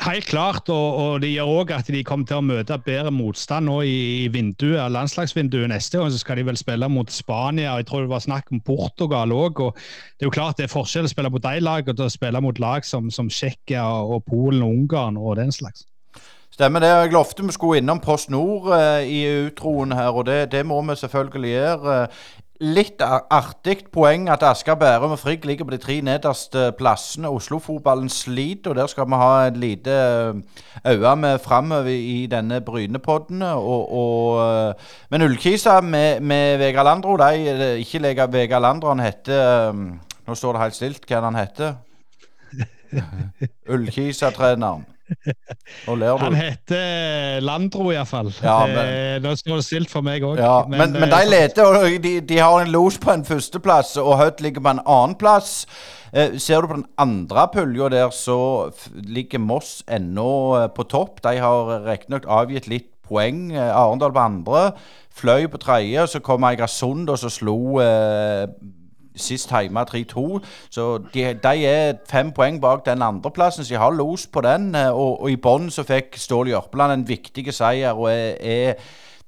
[0.00, 3.68] Helt klart, og, og det gjør òg at de kommer til å møte bedre motstand
[3.68, 6.08] nå i, vinduet, landslagsvinduet neste gang.
[6.08, 9.34] Så skal de vel spille mot Spania, og jeg tror det var snakk om Portugal
[9.36, 9.60] òg.
[10.16, 12.40] Det er jo klart det er forskjell å spille mot de lagene og å spille
[12.40, 15.84] mot lag som, som Tsjekkia og Polen og Ungarn og den slags.
[16.50, 16.88] Stemmer det.
[16.90, 20.80] Jeg lovte vi skulle innom Post Nord eh, i utroen her, og det, det, må
[20.88, 21.94] vi selvfølgelig gjøre
[22.60, 27.30] litt artig poeng at Asker, Bærum og Frigg ligger på de tre nederste plassene.
[27.32, 29.94] Oslo-fotballen sliter, og der skal vi ha et lite
[30.86, 33.44] øye med framover i denne Brynepodden.
[35.10, 39.72] Men Ullkisa med, med Vegard Landro, de, ikke Vegard Landro, han heter
[40.26, 41.72] Nå står det helt stilt hva han heter.
[43.72, 44.84] Ullkisa-treneren.
[45.86, 46.24] Nå ler du.
[46.24, 48.30] Han heter Landro, iallfall.
[48.42, 48.80] Ja, men...
[48.80, 50.40] Eh, nå står det stilt for meg òg.
[50.40, 53.24] Ja, men, men, men, de eh, leter, og de, de, har en los på en
[53.26, 55.64] førsteplass, og Hødd ligger på en annenplass.
[56.12, 60.30] Eh, ser du på den andre pulja der, så ligger Moss ennå
[60.60, 61.22] eh, på topp.
[61.26, 63.50] De har riktignok avgitt litt poeng.
[63.56, 64.66] Arendal på andre.
[65.14, 66.06] Fløy på tredje.
[66.10, 68.46] Så kom Eigersund og så slo eh,
[69.16, 70.40] sist hjemme 3-2.
[70.70, 74.74] Så de, de, er fem poeng bak den andreplassen, så de har los på den.
[74.74, 78.74] Eh, og, og i bånn så fikk Stål Jørpeland en viktig seier og er, er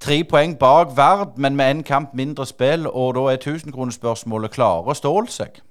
[0.03, 2.87] tre poeng bak Vard, men med én kamp mindre spill.
[2.87, 5.62] Og da er tusenkronerspørsmålet klarer Stål seg?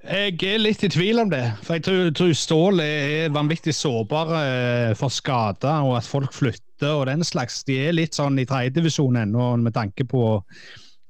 [0.00, 1.42] Jeg er litt i tvil om det.
[1.60, 6.94] For jeg tror, tror Stål er vanvittig sårbar eh, for skader og at folk flytter
[6.94, 7.60] og den slags.
[7.68, 10.40] De er litt sånn i tredjedivisjon ennå med tanke på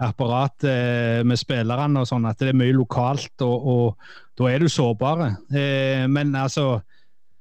[0.00, 4.62] apparat eh, med spillerne og sånn, at det er mye lokalt, og, og da er
[4.62, 5.34] du sårbare.
[5.52, 6.80] Eh, men altså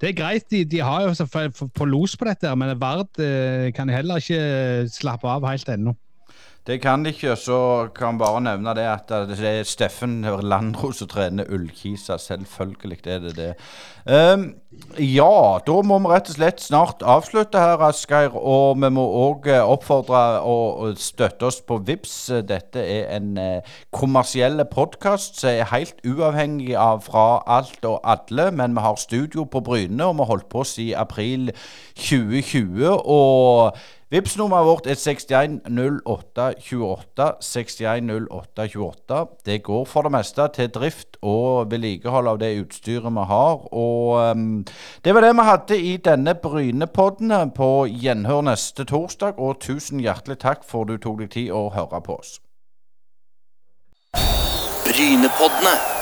[0.00, 3.90] det er greit, de, de har jo på los på dette, men Vard eh, kan
[3.92, 5.96] heller ikke slappe av helt ennå.
[6.66, 7.36] Det kan de ikke.
[7.40, 12.18] Så kan bare nevne det at det er Steffen Landro som trener Ullkisa.
[12.20, 13.54] Selvfølgelig det er det det.
[14.04, 14.54] Um,
[14.98, 18.36] ja, da må vi rett og slett snart avslutte her, Asgeir.
[18.36, 22.16] Og vi må òg eh, oppfordre og støtte oss på VIPS.
[22.48, 28.50] Dette er en uh, kommersiell podkast som er helt uavhengig av fra alt og alle.
[28.52, 31.50] Men vi har studio på Bryne, og vi har holdt på siden april
[31.96, 32.84] 2020.
[32.90, 33.80] og
[34.10, 37.26] Vipps-nummeret vårt er 610828.
[37.40, 39.26] 610828.
[39.46, 43.56] Det går for det meste til drift og vedlikehold av det utstyret vi har.
[43.70, 44.64] Og um,
[45.04, 49.38] det var det vi hadde i denne Brynepodden på gjenhør neste torsdag.
[49.38, 52.42] Og tusen hjertelig takk for du tok deg tid å høre på oss.
[54.90, 55.99] Brynepoddene.